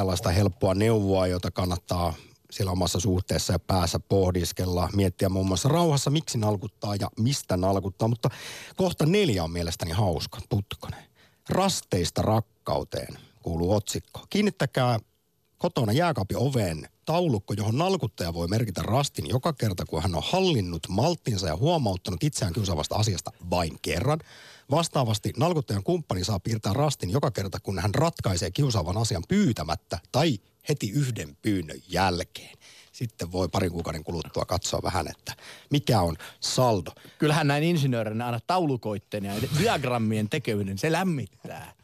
[0.00, 2.14] tällaista helppoa neuvoa, jota kannattaa
[2.50, 8.08] siellä omassa suhteessa ja päässä pohdiskella, miettiä muun muassa rauhassa, miksi nalkuttaa ja mistä nalkuttaa.
[8.08, 8.30] Mutta
[8.76, 11.04] kohta neljä on mielestäni hauska, Putkonen.
[11.48, 14.20] Rasteista rakkauteen kuuluu otsikko.
[14.30, 14.98] Kiinnittäkää
[15.60, 20.88] kotona jääkaapin oveen taulukko, johon nalkuttaja voi merkitä rastin joka kerta, kun hän on hallinnut
[20.88, 24.18] malttinsa ja huomauttanut itseään kiusaavasta asiasta vain kerran.
[24.70, 30.38] Vastaavasti nalkuttajan kumppani saa piirtää rastin joka kerta, kun hän ratkaisee kiusaavan asian pyytämättä tai
[30.68, 32.58] heti yhden pyynnön jälkeen.
[32.92, 35.34] Sitten voi parin kuukauden kuluttua katsoa vähän, että
[35.70, 36.90] mikä on saldo.
[37.18, 41.79] Kyllähän näin insinöörinä aina taulukoitteen ja diagrammien tekeminen, se lämmittää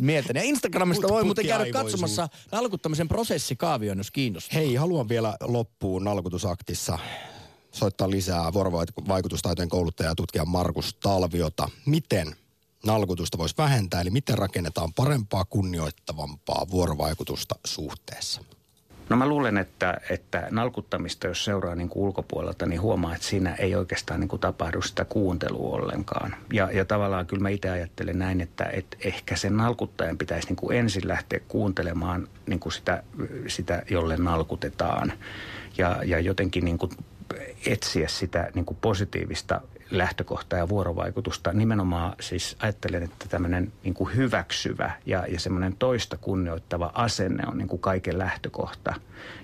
[0.00, 0.32] mieltä.
[0.34, 4.58] Ja Instagramista Put- voi muuten käydä katsomassa nalkuttamisen prosessikaavioon, jos kiinnostaa.
[4.58, 6.98] Hei, haluan vielä loppuun nalkutusaktissa
[7.72, 11.68] soittaa lisää vuorovaikutustaitojen kouluttaja ja tutkija Markus Talviota.
[11.86, 12.36] Miten
[12.86, 18.40] nalkutusta voisi vähentää, eli miten rakennetaan parempaa, kunnioittavampaa vuorovaikutusta suhteessa?
[19.08, 23.54] No mä luulen, että, että nalkuttamista, jos seuraa niin kuin ulkopuolelta, niin huomaa, että siinä
[23.54, 26.36] ei oikeastaan niin kuin tapahdu sitä kuuntelua ollenkaan.
[26.52, 30.56] Ja, ja tavallaan kyllä mä itse ajattelen näin, että, että ehkä sen nalkuttajan pitäisi niin
[30.56, 33.02] kuin ensin lähteä kuuntelemaan niin kuin sitä,
[33.46, 35.12] sitä, jolle nalkutetaan.
[35.78, 36.90] Ja, ja jotenkin niin kuin
[37.66, 41.52] etsiä sitä niin kuin positiivista lähtökohtaa ja vuorovaikutusta.
[41.52, 47.58] Nimenomaan siis ajattelen, että tämmöinen niin kuin hyväksyvä ja, ja semmoinen toista kunnioittava asenne on
[47.58, 48.94] niin kuin kaiken lähtökohta.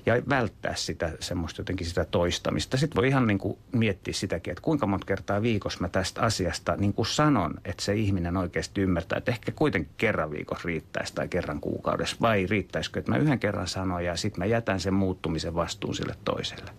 [0.07, 2.77] Ja välttää sitä semmoista jotenkin sitä toistamista.
[2.77, 6.77] Sitten voi ihan niin kuin miettiä sitäkin, että kuinka monta kertaa viikossa mä tästä asiasta
[6.77, 11.29] niin kuin sanon, että se ihminen oikeasti ymmärtää, että ehkä kuitenkin kerran viikossa riittäisi tai
[11.29, 12.17] kerran kuukaudessa.
[12.21, 16.15] Vai riittäisikö, että mä yhden kerran sanon ja sitten mä jätän sen muuttumisen vastuun sille
[16.25, 16.73] toiselle.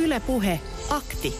[0.00, 0.60] Yle Puhe.
[0.90, 1.34] Akti.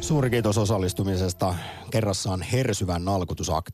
[0.00, 1.54] Suuri kiitos osallistumisesta
[1.90, 3.62] kerrassaan hersyvän nalkutusaktiin.